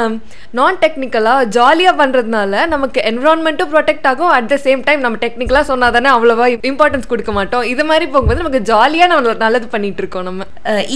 நான் 0.58 0.78
டெக்னிக்கலாக 0.84 1.46
ஜாலியாக 1.56 1.94
பண்ணுறதுனால 2.02 2.66
நமக்கு 2.74 2.98
என்விரான்மெண்ட்டும் 3.10 3.72
ப்ரொடெக்ட் 3.74 4.06
ஆகும். 4.10 4.32
அட் 4.36 4.50
த 4.52 4.56
சேம் 4.66 4.82
டைம் 4.88 5.04
நம்ம 5.06 5.18
டெக்னிக்கலாக 5.24 5.66
சொன்னால் 5.70 5.94
தானே 5.96 6.10
அவ்வளோவா 6.16 6.46
இம்பார்ட்டன்ஸ் 6.70 7.10
கொடுக்க 7.12 7.32
மாட்டோம். 7.38 7.64
இது 7.72 7.82
மாதிரி 7.90 8.06
போகும்போது 8.12 8.42
நமக்கு 8.42 8.62
ஜாலியாக 8.70 9.10
நம்ம 9.12 9.34
நல்லது 9.44 9.66
பண்ணிகிட்டு 9.74 10.02
இருக்கோம் 10.02 10.26
நம்ம. 10.28 10.46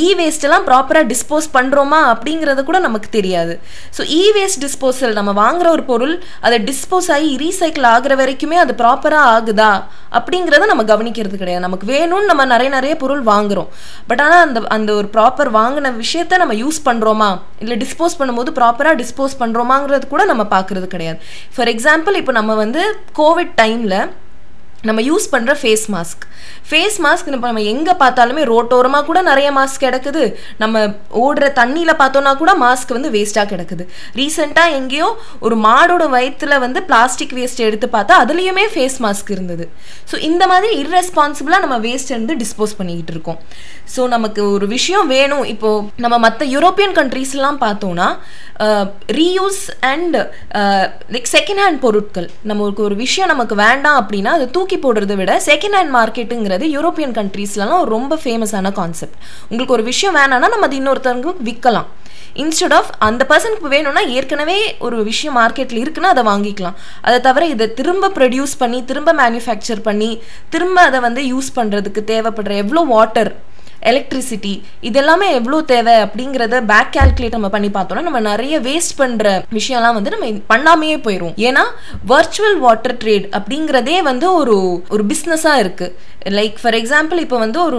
இ 0.02 0.06
வேஸ்ட்டெல்லாம் 0.20 0.66
ப்ராப்பராக 0.68 1.06
டிஸ்போஸ் 1.12 1.48
பண்ணுறோமா 1.56 2.00
அப்படிங்கிறது 2.12 2.62
கூட 2.70 2.78
நமக்கு 2.86 3.08
தெரியும் 3.16 3.31
முடியாது. 3.32 3.54
ஸோ 3.96 4.02
இ 4.18 4.22
வேஸ்ட் 4.36 4.60
டிஸ்போசல் 4.64 5.14
நம்ம 5.18 5.30
வாங்குற 5.42 5.66
ஒரு 5.76 5.84
பொருள் 5.90 6.14
அதை 6.46 6.56
டிஸ்போஸ் 6.70 7.08
ஆகி 7.16 7.28
ரீசைக்கிள் 7.44 7.86
ஆகுற 7.94 8.12
வரைக்குமே 8.22 8.56
அது 8.64 8.72
ப்ராப்பராக 8.82 9.32
ஆகுதா? 9.34 9.72
அப்படிங்கிறத 10.18 10.66
நம்ம 10.72 10.84
கவனிக்கிறது 10.92 11.36
கிடையாது. 11.42 11.64
நமக்கு 11.66 11.86
வேணும்னு 11.94 12.30
நம்ம 12.30 12.44
நிறைய 12.54 12.70
நிறைய 12.76 12.94
பொருள் 13.02 13.22
வாங்குறோம். 13.32 13.68
பட் 14.08 14.22
ஆனால் 14.24 14.44
அந்த 14.46 14.60
அந்த 14.76 14.90
ஒரு 15.00 15.08
ப்ராப்பர் 15.16 15.50
வாங்கின 15.58 15.92
விஷயத்த 16.02 16.40
நம்ம 16.42 16.56
யூஸ் 16.62 16.80
பண்ணுறோமா 16.88 17.30
இல்லை 17.64 17.76
டிஸ்போஸ் 17.84 18.18
பண்ணும்போது 18.20 18.52
ப்ராப்பராக 18.60 18.96
டிஸ்போஸ் 19.02 19.38
பண்ணுறோமாங்கிறது 19.42 20.06
கூட 20.14 20.24
நம்ம 20.32 20.42
பார்க்குறது 20.56 20.88
கிடையாது. 20.96 21.20
ஃபார் 21.56 21.72
எக்ஸாம்பிள் 21.74 22.20
இப்போ 22.22 22.34
நம்ம 22.40 22.52
வந்து 22.64 22.82
கோவிட் 23.20 23.54
டைமில் 23.62 23.98
நம்ம 24.88 25.00
யூஸ் 25.08 25.26
பண்ணுற 25.32 25.52
ஃபேஸ் 25.62 25.84
மாஸ்க் 25.94 26.24
ஃபேஸ் 26.70 26.96
மாஸ்க் 27.04 27.28
இப்போ 27.28 27.48
நம்ம 27.50 27.62
எங்கே 27.72 27.94
பார்த்தாலுமே 28.02 28.42
ரோட்டோரமாக 28.50 29.04
கூட 29.08 29.18
நிறைய 29.28 29.48
மாஸ்க் 29.58 29.82
கிடக்குது. 29.84 30.22
நம்ம 30.62 30.82
ஓடுற 31.24 31.46
தண்ணியில் 31.60 31.98
பார்த்தோன்னா 32.02 32.32
கூட 32.42 32.52
மாஸ்க் 32.64 32.94
வந்து 32.96 33.10
வேஸ்ட்டாக 33.16 33.46
கிடக்குது. 33.52 33.84
ரீசெண்டாக 34.20 34.76
எங்கேயோ 34.78 35.08
ஒரு 35.46 35.58
மாடோட 35.66 36.04
வயிற்றுல 36.16 36.58
வந்து 36.64 36.82
பிளாஸ்டிக் 36.90 37.34
வேஸ்ட் 37.38 37.64
எடுத்து 37.68 37.88
பார்த்தா 37.96 38.16
அதுலேயுமே 38.24 38.66
ஃபேஸ் 38.74 38.98
மாஸ்க் 39.06 39.32
இருந்தது. 39.36 39.66
ஸோ 40.12 40.18
இந்த 40.30 40.46
மாதிரி 40.52 40.72
இர்ரெஸ்பான்சிபிளாக 40.84 41.64
நம்ம 41.66 41.78
வேஸ்ட் 41.88 42.14
வந்து 42.18 42.36
டிஸ்போஸ் 42.44 42.78
பண்ணிக்கிட்டு 42.80 43.14
இருக்கோம். 43.16 43.40
ஸோ 43.94 44.02
நமக்கு 44.14 44.42
ஒரு 44.56 44.66
விஷயம் 44.76 45.08
வேணும். 45.16 45.44
இப்போது 45.54 45.86
நம்ம 46.04 46.16
மற்ற 46.26 46.46
யூரோப்பியன் 46.54 46.96
கண்ட்ரீஸ்லாம் 47.00 47.60
பார்த்தோன்னா 47.66 48.08
reuse 49.18 49.62
and 49.92 50.16
like 51.14 51.30
second 51.36 51.62
hand 51.64 51.80
பொருட்கள். 51.84 52.28
நமக்கு 52.50 52.80
ஒரு 52.88 52.96
விஷயம் 53.04 53.30
நமக்கு 53.34 53.54
வேண்டாம் 53.66 53.98
அப்படின்னா 54.02 54.32
அதை 54.38 54.46
தூக்கி 54.56 54.71
போடுறதை 54.78 55.16
விட 55.16 55.42
செகண்ட் 55.46 55.76
ஹேண்ட் 55.78 55.94
மார்க்கெட்டுங்கிறது 55.94 56.66
யூரோப்பியன் 56.76 57.16
கண்ட்ரீஸ்லலாம் 57.18 57.84
ரொம்ப 57.84 58.18
ஃபேமஸான 58.24 58.72
கான்செப்ட் 58.72 59.18
உங்களுக்கு 59.48 59.74
ஒரு 59.74 59.82
விஷயம் 59.82 60.16
வேணான்னா 60.16 60.48
நம்ம 60.54 60.68
அது 60.68 60.78
இன்னொருத்தவங்களுக்கு 60.80 61.46
விற்கலாம் 61.48 61.88
இன்ஸ்டெட் 62.34 62.72
ஆஃப் 62.72 62.90
அந்த 62.98 63.26
பர்சனுக்கு 63.28 63.68
வேணும்னா 63.68 64.00
ஏற்கனவே 64.00 64.76
ஒரு 64.78 65.04
விஷயம் 65.04 65.36
மார்க்கெட்டில் 65.36 65.80
இருக்குன்னா 65.82 66.10
அதை 66.14 66.22
வாங்கிக்கலாம். 66.24 66.76
அதை 67.02 67.20
தவிர 67.20 67.46
இதை 67.46 67.74
திரும்ப 67.74 68.08
ப்ரொடியூஸ் 68.08 68.54
பண்ணி 68.58 68.84
திரும்ப 68.84 69.12
மேனுஃபேக்சர் 69.12 69.82
பண்ணி 69.82 70.22
திரும்ப 70.48 70.80
அதை 70.80 71.00
வந்து 71.00 71.22
யூஸ் 71.22 71.50
பண்ணுறதுக்கு 71.56 72.02
தேவைப்படுற 72.12 72.54
எவ்வளோ 72.56 72.80
வாட்டர் 72.80 73.32
எலக்ட்ரிசிட்டி 73.90 74.54
இதெல்லாமே 74.90 75.28
எவ்வளோ 75.38 75.58
தேவை 75.72 75.96
அப்படிங்கிறத 76.04 76.60
பேக் 76.72 76.92
கால்குலேட் 76.96 77.36
நம்ம 77.38 77.50
பண்ணி 77.56 77.70
பார்த்தோம்னா 77.76 78.06
நம்ம 78.08 78.22
நிறைய 78.30 78.60
வேஸ்ட் 78.68 78.98
பண்ணுற 79.02 79.34
விஷயம்லாம் 79.58 79.98
வந்து 79.98 80.14
நம்ம 80.14 80.30
பண்ணாமையே 80.54 80.98
போயிடும் 81.06 81.36
ஏன்னா 81.48 81.64
வர்ச்சுவல் 82.12 82.58
வாட்டர் 82.66 82.96
ட்ரேட் 83.02 83.28
அப்படிங்கிறதே 83.38 83.98
வந்து 84.10 84.28
ஒரு 84.40 84.56
ஒரு 84.88 85.04
பிஸ்னஸாக 85.12 85.62
இருக்குது 85.64 86.10
லைக் 86.38 86.56
ஃபார் 86.62 86.76
எக்ஸாம்பிள் 86.80 87.20
இப்போ 87.22 87.38
வந்து 87.38 87.58
ஒரு 87.68 87.78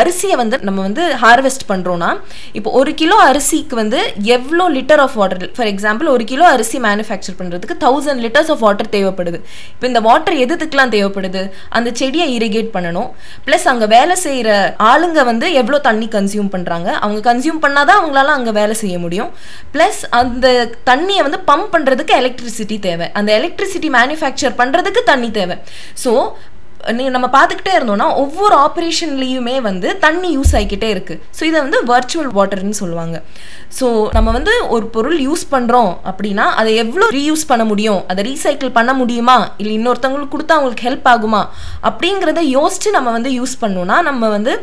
அரிசியை 0.00 0.36
வந்து 0.40 0.56
நம்ம 0.68 0.80
வந்து 0.82 1.04
ஹார்வெஸ்ட் 1.22 1.64
பண்ணுறோன்னா 1.70 2.10
இப்போ 2.58 2.70
ஒரு 2.80 2.90
கிலோ 3.00 3.16
அரிசிக்கு 3.30 3.74
வந்து 3.74 4.00
எவ்வளோ 4.36 4.64
litre 4.76 5.02
of 5.04 5.16
water 5.20 5.50
for 5.56 5.70
example 5.72 6.08
ஒரு 6.12 6.24
கிலோ 6.32 6.44
அரிசி 6.54 6.78
மேனுஃபேக்சர் 6.86 7.38
பண்ணுறதுக்கு 7.40 7.76
தௌசண்ட் 7.86 8.22
லிட்டர்ஸ் 8.24 8.52
ஆஃப் 8.54 8.62
வாட்டர் 8.66 8.92
தேவைப்படுது. 8.96 9.40
இப்போ 9.72 9.86
இந்த 9.86 10.00
வாட்டர் 10.08 10.36
எதுக்குலாம் 10.44 10.94
தேவைப்படுது? 10.96 11.42
அந்த 11.78 11.88
செடியை 12.00 12.28
இரிகேட் 12.38 12.70
பண்ணணும். 12.76 13.10
ப்ளஸ் 13.46 13.66
அங்கே 13.72 13.88
வேலை 13.96 14.16
செய்கிற 14.26 14.50
ஆளு 14.90 15.07
ஆளுங்க 15.08 15.22
வந்து 15.30 15.46
எவ்வளோ 15.60 15.78
தண்ணி 15.86 16.06
கன்சியூம் 16.16 16.50
பண்ணுறாங்க 16.54 16.88
அவங்க 17.04 17.20
கன்சியூம் 17.28 17.62
பண்ணாதான் 17.64 17.98
அவங்களால 18.00 18.34
அங்கே 18.38 18.52
வேலை 18.58 18.74
செய்ய 18.82 18.96
முடியும். 19.04 19.30
ப்ளஸ் 19.74 20.00
அந்த 20.20 20.46
தண்ணியை 20.90 21.22
வந்து 21.26 21.40
பம்ப் 21.50 21.72
பண்ணுறதுக்கு 21.74 22.14
எலக்ட்ரிசிட்டி 22.20 22.78
தேவை. 22.88 23.08
அந்த 23.20 23.32
எலக்ட்ரிசிட்டி 23.40 23.90
மேனுஃபேக்சர் 23.98 24.58
பண்ணுறதுக்கு 24.60 25.02
தண்ணி 25.12 25.30
தேவை. 25.40 25.58
ஸோ 26.04 26.12
நீ 26.96 27.04
நம்ம 27.14 27.26
பார்த்துக்கிட்டே 27.34 27.72
இருந்தோம்னா 27.76 28.06
ஒவ்வொரு 28.22 28.54
ஆப்ரேஷன்லேயுமே 28.66 29.54
வந்து 29.68 29.88
தண்ணி 30.04 30.28
யூஸ் 30.36 30.52
ஆகிக்கிட்டே 30.58 30.88
இருக்குது 30.94 31.20
ஸோ 31.38 31.42
இதை 31.48 31.58
வந்து 31.64 31.78
வர்ச்சுவல் 31.90 32.30
வாட்டர்னு 32.36 32.78
சொல்லுவாங்க. 32.82 33.16
ஸோ 33.78 33.86
நம்ம 34.16 34.28
வந்து 34.36 34.52
ஒரு 34.74 34.86
பொருள் 34.94 35.18
யூஸ் 35.26 35.44
பண்ணுறோம் 35.54 35.90
அப்படின்னா 36.10 36.46
அதை 36.60 36.70
எவ்வளோ 36.84 37.08
ரீயூஸ் 37.18 37.44
பண்ண 37.50 37.64
முடியும்? 37.72 38.00
அதை 38.10 38.22
ரீசைக்கிள் 38.30 38.76
பண்ண 38.78 38.92
முடியுமா? 39.00 39.38
இல்லை 39.60 39.72
இன்னொருத்தவங்களுக்கு 39.78 40.34
கொடுத்தா 40.36 40.56
அவங்களுக்கு 40.58 40.88
ஹெல்ப் 40.88 41.08
ஆகுமா? 41.14 41.42
அப்படிங்கிறத 41.90 42.44
யோசித்து 42.58 42.98
நம்ம 42.98 43.12
வந்து 43.18 43.32
யூஸ் 43.40 43.56
பண்ணோம்னா 43.64 43.98
நம்ம 44.10 44.28
வந்து 44.36 44.54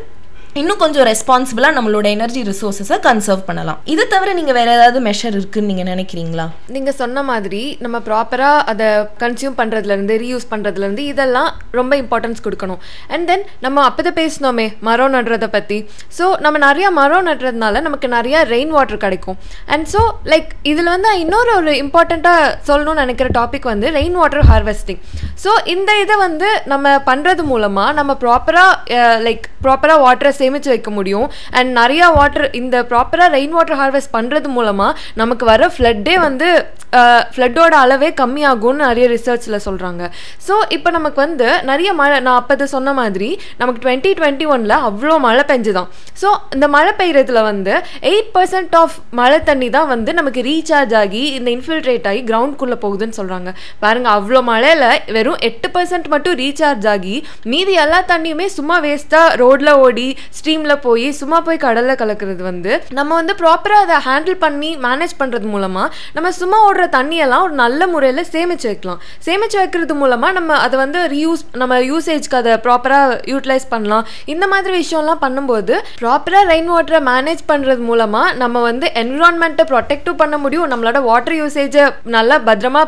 இன்னும் 0.60 0.80
கொஞ்சம் 0.82 1.06
ரெஸ்பான்சிபிளாக 1.10 1.76
நம்மளோட 1.78 2.06
எனர்ஜி 2.16 2.42
ரிசோர்ஸஸை 2.50 2.98
கன்சர்வ் 3.06 3.42
பண்ணலாம். 3.48 3.80
இது 3.94 4.04
தவிர 4.12 4.34
நீங்கள் 4.38 4.56
வேற 4.58 4.70
ஏதாவது 4.78 5.00
மெஷர் 5.08 5.36
இருக்குன்னு 5.38 5.70
நீங்கள் 5.72 5.88
நினைக்கிறீங்களா? 5.90 6.46
நீங்கள் 6.76 6.96
சொன்ன 7.00 7.24
மாதிரி 7.30 7.60
நம்ம 7.86 7.98
ப்ராப்பராக 8.06 8.62
அதை 8.72 8.88
கன்சியூம் 9.24 9.56
பண்ணுறதுலேருந்து 9.58 10.16
ரீயூஸ் 10.22 10.46
பண்ணுறதுலேருந்து 10.52 11.04
இதெல்லாம் 11.14 11.50
ரொம்ப 11.80 11.96
இம்பார்ட்டன்ஸ் 12.04 12.44
கொடுக்கணும். 12.46 12.80
அண்ட் 13.14 13.26
தென் 13.32 13.44
நம்ம 13.66 13.84
அப்போ 13.90 14.14
பேசினோமே 14.20 14.68
மரம் 14.90 15.14
நடுறதை 15.18 15.50
பற்றி 15.58 15.80
ஸோ 16.20 16.28
நம்ம 16.46 16.62
நிறையா 16.68 16.92
மரம் 17.00 17.28
நடுறதுனால 17.30 17.82
நமக்கு 17.88 18.10
நிறையா 18.16 18.42
ரெயின் 18.54 18.72
வாட்டர் 18.78 19.04
கிடைக்கும். 19.04 19.38
அண்ட் 19.74 19.90
ஸோ 19.96 20.04
லைக் 20.34 20.50
இதில் 20.74 20.92
வந்து 20.96 21.12
இன்னொரு 21.26 21.54
ஒரு 21.60 21.76
இம்பார்ட்டண்ட்டாக 21.84 22.56
சொல்லணும்னு 22.70 23.06
நினைக்கிற 23.06 23.30
டாபிக் 23.40 23.70
வந்து 23.74 23.90
ரெயின் 24.00 24.18
வாட்டர் 24.22 24.48
ஹார்வெஸ்டிங் 24.54 25.04
ஸோ 25.44 25.52
இந்த 25.76 25.92
இதை 26.06 26.18
வந்து 26.26 26.52
நம்ம 26.76 26.96
பண்ணுறது 27.12 27.46
மூலமாக 27.52 27.98
நம்ம 28.00 28.18
ப்ராப்பராக 28.26 29.04
லைக் 29.28 29.46
ப்ராப்பராக 29.68 30.04
வாட்டரை 30.08 30.34
சேமித்து 30.46 30.74
வைக்க 30.74 30.92
முடியும். 31.00 31.28
அண்ட் 31.58 31.72
நிறையா 31.82 32.10
வாட்டர் 32.20 32.48
இந்த 32.62 32.86
ப்ராப்பராக 32.94 33.30
ரெயின் 33.38 33.54
வாட்டர் 33.58 33.80
ஹார்வெஸ்ட் 33.84 34.16
பண்ணுறது 34.18 34.50
மூலமாக 34.58 34.98
நமக்கு 35.22 35.46
வர 35.54 35.72
ஃப்ளட்டே 35.76 36.18
வந்து 36.28 36.50
ஃப்ளட்டோட 37.36 37.74
அளவே 37.84 38.10
கம்மியாகும்னு 38.20 38.86
நிறைய 38.88 39.06
ரிசர்ச்சில் 39.14 39.64
சொல்கிறாங்க 39.66 40.04
ஸோ 40.48 40.54
இப்போ 40.76 40.90
நமக்கு 40.98 41.20
வந்து 41.24 41.48
நிறைய 41.70 41.90
மழை 42.00 42.18
நான் 42.28 42.40
அப்போ 42.42 42.68
சொன்ன 42.74 42.94
மாதிரி 43.00 43.30
நமக்கு 43.62 43.80
டுவெண்ட்டி 43.86 44.12
டுவெண்ட்டி 44.20 44.46
ஒனில் 44.54 44.76
அவ்வளோ 44.90 45.16
மழை 45.26 45.44
பெஞ்சுதான். 45.50 45.90
ஸோ 46.22 46.28
இந்த 46.56 46.68
மழை 46.76 46.92
பெய்கிறதுல 47.00 47.42
வந்து 47.50 47.74
எயிட் 48.12 48.30
பர்சன்ட் 48.36 48.76
ஆஃப் 48.82 48.96
மழை 49.20 49.40
தண்ணி 49.50 49.68
தான் 49.76 49.90
வந்து 49.94 50.14
நமக்கு 50.20 50.42
ரீசார்ஜ் 50.50 50.94
ஆகி 51.02 51.24
இந்த 51.38 51.50
இன்ஃபில்ட்ரேட் 51.58 52.08
ஆகி 52.12 52.22
கிரவுண்ட்குள்ளே 52.30 52.78
போகுதுன்னு 52.86 53.18
சொல்கிறாங்க 53.20 53.52
பாருங்கள் 53.84 54.14
அவ்வளோ 54.18 54.42
மழையில் 54.52 54.86
வெறும் 55.18 55.42
எட்டு 55.50 55.70
பர்சன்ட் 55.76 56.08
மட்டும் 56.14 56.38
ரீசார்ஜ் 56.44 56.88
ஆகி 56.94 57.16
மீதி 57.54 57.76
எல்லா 57.86 58.00
தண்ணியுமே 58.14 58.48
சும்மா 58.58 58.78
வேஸ்ட்டாக 58.88 59.36
ரோட்டில் 59.44 59.74
ஓடி 59.86 60.08
ஸ்ட்ரீமில் 60.38 60.76
போய் 60.86 61.08
சும்மா 61.20 61.40
போய் 61.48 61.62
கடலில் 61.66 62.00
கலக்கிறது 62.02 62.44
வந்து 62.50 62.72
நம்ம 63.00 63.12
வந்து 63.20 63.34
ப்ராப்பராக 63.42 63.86
அதை 63.86 63.98
ஹேண்டில் 64.08 64.38
பண்ணி 64.46 64.72
மேனேஜ் 64.86 65.16
பண்ணுறது 65.22 65.48
மூலமாக 65.54 65.88
நம்ம 66.16 66.32
சும்மா 66.42 66.58
ஓடுற 66.68 66.86
தண்ணியெல்லாம் 66.98 67.44
ஒரு 67.48 67.56
நல்ல 67.64 67.88
முறையில் 67.94 68.24
சேமிச்சு 68.34 68.68
வைக்கலாம். 68.72 69.00
சேமிச்சு 69.28 69.58
வைக்கிறது 69.62 69.96
மூலமாக 70.02 70.32
நம்ம 70.38 70.58
அதை 70.66 70.76
வந்து 70.84 71.00
ரீயூஸ் 71.14 71.44
நம்ம 71.62 71.80
யூசேஜ்க்கு 71.92 72.38
அதை 72.42 72.54
ப்ராப்பராக 72.66 73.18
யூட்டிலைஸ் 73.32 73.68
பண்ணலாம். 73.74 74.06
இந்த 74.34 74.46
மாதிரி 74.54 74.74
விஷயம்லாம் 74.82 75.22
பண்ணும்போது 75.26 75.76
ப்ராப்பராக 76.02 76.44
ரெயின் 76.52 76.70
வாட்டரை 76.74 77.02
மேனேஜ் 77.12 77.44
பண்ணுறது 77.52 77.84
மூலமாக 77.90 78.34
நம்ம 78.42 78.62
வந்து 78.70 78.88
என்விரான்மெண்ட்டை 79.04 79.66
ப்ரொடெக்டும் 79.72 80.20
பண்ண 80.24 80.36
முடியும். 80.46 80.70
நம்மளோட 80.74 81.02
வாட்டர் 81.10 81.38
யூசேஜை 81.42 81.86
நல்லா 82.18 82.38
பத்திரமா 82.50 82.84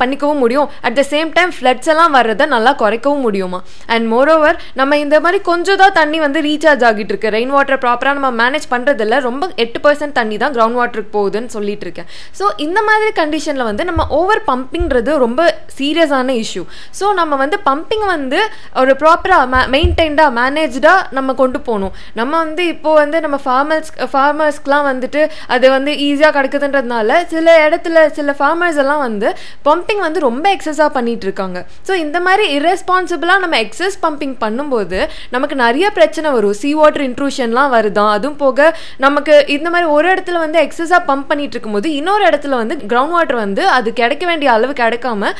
பண்ணிக்கவும் 0.00 0.42
முடியும். 0.44 0.70
At 0.86 0.98
the 1.00 1.04
same 1.12 1.30
time 1.38 1.54
floods 1.58 1.90
எல்லாம் 1.94 2.14
வர்றதை 2.18 2.46
நல்லா 2.54 2.74
குறைக்கவும் 2.84 3.24
முடியுமா? 3.28 3.60
அண்ட் 3.94 4.06
மோரோவர் 4.14 4.58
நம்ம 4.80 4.98
இந்த 5.04 5.16
மாதிரி 5.26 5.40
கொஞ்சம் 5.52 5.80
தான் 5.84 5.96
தண்ணி 6.00 6.20
வந்து 6.26 6.40
ரீசார்ஜ் 6.48 6.84
ஆகும் 6.88 6.91
ஆகிட்டு 6.92 7.14
இருக்கு. 7.14 7.34
ரெயின் 7.38 7.54
வாட்டர் 7.56 7.82
ப்ராப்பராக 7.86 8.16
நம்ம 8.20 8.30
மேனேஜ் 8.42 8.68
பண்ணுறதில்ல 8.74 9.20
ரொம்ப 9.28 9.50
எட்டு 9.64 9.78
பர்சன்ட் 9.86 10.16
தண்ணி 10.20 10.38
தான் 10.44 10.54
கிரவுண்ட் 10.58 10.78
வாட்டருக்கு 10.80 11.12
போகுதுன்னு 11.18 11.52
சொல்லிட்டு 11.56 11.86
இருக்கேன். 11.88 12.08
ஸோ 12.38 12.44
இந்த 12.66 12.78
மாதிரி 12.88 13.10
கண்டிஷனில் 13.20 13.68
வந்து 13.70 13.84
நம்ம 13.90 14.06
ஓவர் 14.20 14.42
பம்பிங்கிறது 14.50 15.12
ரொம்ப 15.26 15.40
சீரியஸான 15.78 16.34
இஷ்யூ 16.42 16.64
ஸோ 16.98 17.06
நம்ம 17.20 17.36
வந்து 17.42 17.56
பம்பிங் 17.68 18.06
வந்து 18.14 18.40
ஒரு 18.82 18.92
ப்ராப்பராக 19.02 19.66
மெயின்டைன்டாக 19.74 20.30
மேனேஜ்டாக 20.40 21.00
நம்ம 21.16 21.34
கொண்டு 21.42 21.58
போகணும். 21.68 21.94
நம்ம 22.20 22.32
வந்து 22.44 22.62
இப்போது 22.72 22.98
வந்து 23.02 23.18
நம்ம 23.24 23.36
ஃபார்மர்ஸ் 23.44 23.90
ஃபார்மர்ஸ்க்குலாம் 24.12 24.86
வந்துட்டு 24.90 25.20
அது 25.54 25.66
வந்து 25.76 25.92
ஈஸியாக 26.06 26.32
கிடைக்குதுன்றதுனால 26.36 27.18
சில 27.32 27.56
இடத்துல 27.66 28.04
சில 28.18 28.34
ஃபார்மர்ஸ் 28.38 28.80
எல்லாம் 28.82 29.02
வந்து 29.06 29.28
பம்பிங் 29.68 30.02
வந்து 30.06 30.20
ரொம்ப 30.28 30.44
எக்ஸஸாக 30.56 30.90
பண்ணிட்டு 30.96 31.26
இருக்காங்க. 31.28 31.58
ஸோ 31.88 31.92
இந்த 32.04 32.20
மாதிரி 32.26 32.44
இரெஸ்பான்சிபிளாக 32.58 33.42
நம்ம 33.44 33.58
எக்ஸஸ் 33.66 33.98
பம்பிங் 34.06 34.36
பண்ணும்போது 34.44 35.00
நமக்கு 35.34 35.56
நிறைய 35.64 35.86
பிரச்சனை 35.98 36.30
வரும். 36.36 36.56
சிஓ 36.62 36.81
வாட்டர் 36.82 37.04
இன்ட்ரூஷன்லாம் 37.08 37.72
வருதான். 37.76 38.12
அதுவும் 38.16 38.38
போக 38.42 38.68
நமக்கு 39.04 39.34
இந்த 39.56 39.68
மாதிரி 39.74 39.88
ஒரு 39.96 40.06
இடத்துல 40.14 40.40
வந்து 40.44 40.58
எக்ஸஸாக 40.66 41.00
பம்ப் 41.10 41.28
பண்ணிட்டு 41.30 41.54
இருக்கும்போது 41.56 41.90
இன்னொரு 42.00 42.24
இடத்துல 42.30 42.56
வந்து 42.62 42.76
கிரவுண்ட் 42.92 43.16
வாட்டர் 43.16 43.42
வந்து 43.44 43.62
அது 43.76 43.88
கிடைக்க 44.00 44.24
வேண்டிய 44.30 44.50
அளவு 44.56 44.74
கிடைக்காம 44.82 45.30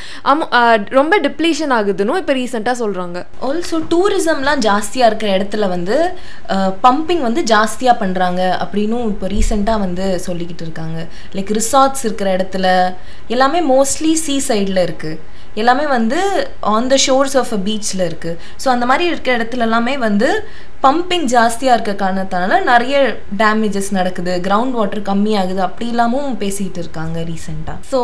ரொம்ப 0.99 1.13
டிப்ளீஷன் 1.27 1.73
ஆகுதுன்னு 1.77 2.19
இப்போ 2.21 2.35
ரீசெண்டாக 2.39 2.75
சொல்கிறாங்க 2.83 3.17
ஆல்சோ 3.49 3.79
டூரிசம்லாம் 3.93 4.63
ஜாஸ்தியாக 4.67 5.09
இருக்கிற 5.11 5.31
இடத்துல 5.37 5.67
வந்து 5.75 5.97
பம்பிங் 6.85 7.23
வந்து 7.27 7.41
ஜாஸ்தியாக 7.53 8.01
பண்ணுறாங்க 8.03 8.41
அப்படின்னும் 8.63 9.05
இப்போ 9.13 9.27
ரீசெண்டாக 9.35 9.83
வந்து 9.85 10.05
சொல்லிக்கிட்டு 10.25 10.65
இருக்காங்க. 10.65 10.99
லைக் 11.35 11.51
ரிசார்ட்ஸ் 11.59 12.03
இருக்கிற 12.07 12.29
இடத்துல 12.37 12.67
எல்லாமே 13.35 13.61
மோஸ்ட்லி 13.73 14.11
சீ 14.25 14.35
சைடில் 14.49 14.81
இருக்குது 14.87 15.19
எல்லாமே 15.61 15.85
வந்து 15.95 16.19
on 16.73 16.87
the 16.91 16.95
shores 17.05 17.35
of 17.41 17.51
a 17.57 17.59
பீச்சில் 17.65 18.03
இருக்குது 18.07 18.37
ஸோ 18.63 18.67
அந்த 18.75 18.85
மாதிரி 18.91 19.05
இருக்கிற 19.11 19.33
இடத்துல 19.39 19.65
எல்லாமே 19.67 19.93
வந்து 20.05 20.29
பம்பிங் 20.85 21.27
ஜாஸ்தியாக 21.33 21.75
இருக்க 21.75 21.91
காரணத்தினால 22.01 22.55
நிறைய 22.69 22.95
டேமேஜஸ் 23.41 23.89
நடக்குது. 23.97 24.31
கிரவுண்ட் 24.47 24.75
வாட்டர் 24.77 25.01
கம்மியாகுது. 25.09 25.61
அப்படி 25.67 25.85
இல்லாமல் 25.91 26.33
பேசிகிட்டு 26.41 26.79
இருக்காங்க 26.83 27.17
ரீசெண்டாக 27.29 27.77
ஸோ 27.91 27.99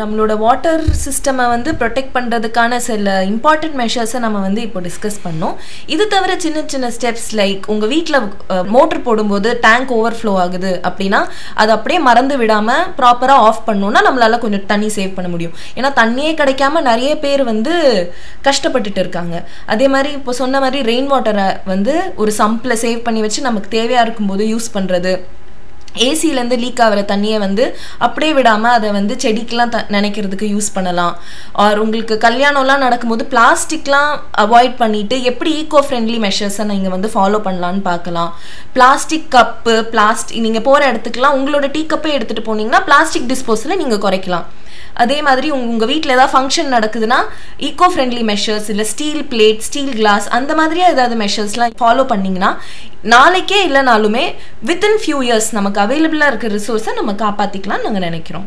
நம்மளோட 0.00 0.32
வாட்டர் 0.44 0.82
சிஸ்டமை 1.04 1.44
வந்து 1.52 1.72
ப்ரொடெக்ட் 1.80 2.12
பண்ணுறதுக்கான 2.16 2.78
சில 2.88 3.14
இம்பார்ட்டன்ட் 3.32 3.76
மெஷர்ஸை 3.82 4.20
நம்ம 4.24 4.40
வந்து 4.46 4.62
இப்போ 4.68 4.82
டிஸ்கஸ் 4.88 5.18
பண்ணோம். 5.26 5.54
இது 5.96 6.06
தவிர 6.14 6.36
சின்ன 6.46 6.64
சின்ன 6.74 6.90
ஸ்டெப்ஸ் 6.96 7.28
லைக் 7.40 7.68
உங்கள் 7.74 7.92
வீட்டில் 7.94 8.18
மோட்டர் 8.76 9.04
போடும்போது 9.06 9.52
டேங்க் 9.66 9.92
ஓவர் 9.98 10.18
ஃப்ளோ 10.20 10.34
ஆகுது 10.46 10.72
அப்படின்னா 10.90 11.20
அதை 11.60 11.70
அப்படியே 11.76 12.00
மறந்து 12.08 12.38
விடாமல் 12.42 12.84
ப்ராப்பராக 12.98 13.46
ஆஃப் 13.50 13.62
பண்ணோன்னா 13.70 14.02
நம்மளால் 14.08 14.42
கொஞ்சம் 14.46 14.66
தண்ணி 14.72 14.90
சேவ் 14.98 15.16
பண்ண 15.18 15.30
முடியும். 15.36 15.54
ஏன்னா 15.78 15.92
தண்ணியே 16.02 16.32
கிடைக்காம 16.42 16.84
நிறைய 16.90 17.12
பேர் 17.24 17.44
வந்து 17.52 17.74
கஷ்டப்பட்டுட்டு 18.48 19.00
இருக்காங்க. 19.04 19.36
அதே 19.74 19.88
மாதிரி 19.94 20.12
இப்போ 20.20 20.34
சொன்ன 20.42 20.60
மாதிரி 20.66 20.80
ரெயின் 20.92 21.10
வாட்டரை 21.14 21.46
வந்து 21.74 21.94
ஒரு 22.22 22.34
சம்பில் 22.42 22.80
சேவ் 22.84 23.00
பண்ணி 23.08 23.22
வச்சு 23.24 23.48
நமக்கு 23.48 23.74
தேவையாக 23.78 24.06
இருக்கும்போது 24.06 24.44
யூஸ் 24.52 24.74
பண்ணுறது 24.76 25.12
ஏசிலேருந்து 26.06 26.56
லீக் 26.62 26.80
ஆகிற 26.84 27.00
தண்ணியை 27.10 27.38
வந்து 27.44 27.64
அப்படியே 28.06 28.32
விடாமல் 28.36 28.74
அதை 28.76 28.88
வந்து 28.96 29.14
செடிக்கெலாம் 29.22 29.72
த 29.74 29.78
நினைக்கிறதுக்கு 29.94 30.46
யூஸ் 30.54 30.68
பண்ணலாம். 30.74 31.14
ஆர் 31.64 31.80
உங்களுக்கு 31.84 32.16
கல்யாணம்லாம் 32.26 32.84
நடக்கும்போது 32.86 33.24
பிளாஸ்டிக்லாம் 33.32 34.12
அவாய்ட் 34.44 34.76
பண்ணிவிட்டு 34.82 35.16
எப்படி 35.30 35.52
ஈக்கோ 35.62 35.80
ஃப்ரெண்ட்லி 35.86 36.18
மெஷர்ஸை 36.26 36.66
நீங்கள் 36.72 36.94
வந்து 36.96 37.10
ஃபாலோ 37.14 37.40
பண்ணலான்னு 37.46 37.82
பார்க்கலாம். 37.90 38.30
பிளாஸ்டிக் 38.76 39.28
கப்பு 39.36 39.76
பிளாஸ்டிக் 39.94 40.44
நீங்கள் 40.46 40.66
போகிற 40.68 40.92
இடத்துக்குலாம் 40.92 41.38
உங்களோட 41.40 41.68
டீ 41.76 41.82
கப்பே 41.94 42.14
எடுத்துகிட்டு 42.18 42.48
போனீங்கன்னா 42.50 42.82
பிளாஸ்டிக் 42.90 43.28
டிஸ்போசலை 43.32 43.78
நீங்கள் 43.84 44.04
குறைக்கலாம். 44.06 44.46
அதே 45.04 45.18
மாதிரி 45.28 45.48
உங்க 45.56 45.66
உங்கள் 45.74 45.90
வீட்டில் 45.92 46.14
ஏதாவது 46.14 46.32
ஃபங்க்ஷன் 46.34 46.70
நடக்குதுன்னா 46.76 47.18
ஈக்கோ 47.68 47.88
ஃப்ரெண்ட்லி 47.94 48.22
மெஷர்ஸ் 48.30 48.68
இல்லை 48.72 48.84
ஸ்டீல் 48.92 49.22
பிளேட் 49.32 49.60
ஸ்டீல் 49.66 49.92
கிளாஸ் 49.98 50.26
அந்த 50.38 50.52
மாதிரியே 50.60 50.86
ஏதாவது 50.94 51.16
மெஷர்ஸ்லாம் 51.22 51.76
ஃபாலோ 51.82 52.04
பண்ணிங்கன்னா 52.12 52.50
நாளைக்கே 53.14 53.60
இல்லைனாலுமே 53.68 54.24
வித்தின் 54.70 54.98
ஃபியூ 55.02 55.18
இயர்ஸ் 55.26 55.48
நமக்கு 55.58 55.80
அவைலபிளாக 55.84 56.30
இருக்கிற 56.32 56.50
ரிசோர்ஸை 56.58 56.94
நம்ம 56.98 57.14
காப்பாற்றிக்கலாம்னு 57.24 57.86
நாங்கள் 57.88 58.06
நினைக்கிறோம். 58.08 58.46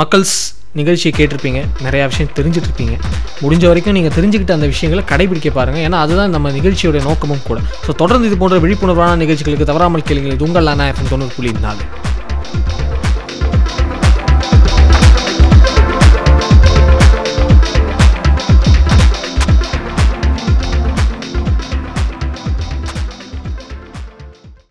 மக்கள்ஸ் 0.00 0.36
நிகழ்ச்சியை 0.78 1.12
கேட்டிருப்பீங்க. 1.16 1.60
நிறையா 1.86 2.04
விஷயம் 2.10 2.34
தெரிஞ்சிட்ருப்பீங்க 2.38 2.94
முடிஞ்ச 3.44 3.64
வரைக்கும் 3.70 3.96
நீங்கள் 3.98 4.14
தெரிஞ்சுக்கிட்ட 4.18 4.54
அந்த 4.58 4.68
விஷயங்களை 4.72 5.02
கடைபிடிக்க 5.12 5.50
பாருங்கள் 5.56 5.84
ஏன்னா 5.86 6.00
அதுதான் 6.04 6.34
நம்ம 6.36 6.52
நிகழ்ச்சியோட 6.58 7.00
நோக்கமும் 7.08 7.44
கூட. 7.48 7.58
ஸோ 7.86 7.92
தொடர்ந்து 8.02 8.28
இது 8.30 8.38
போன்ற 8.42 8.58
விழிப்புணர்வான 8.66 9.18
நிகழ்ச்சிகளுக்கு 9.24 9.70
தவறாமல் 9.72 10.08
கேளுங்கள். 10.10 10.36
இது 10.38 10.46
உங்கள் 10.48 10.72
அண்ணா 10.74 10.86
எஃப்எம் 10.92 11.12
தொண்ணூறு 11.14 11.36
புள்ளி 11.38 11.52
நாலு. 11.66 11.84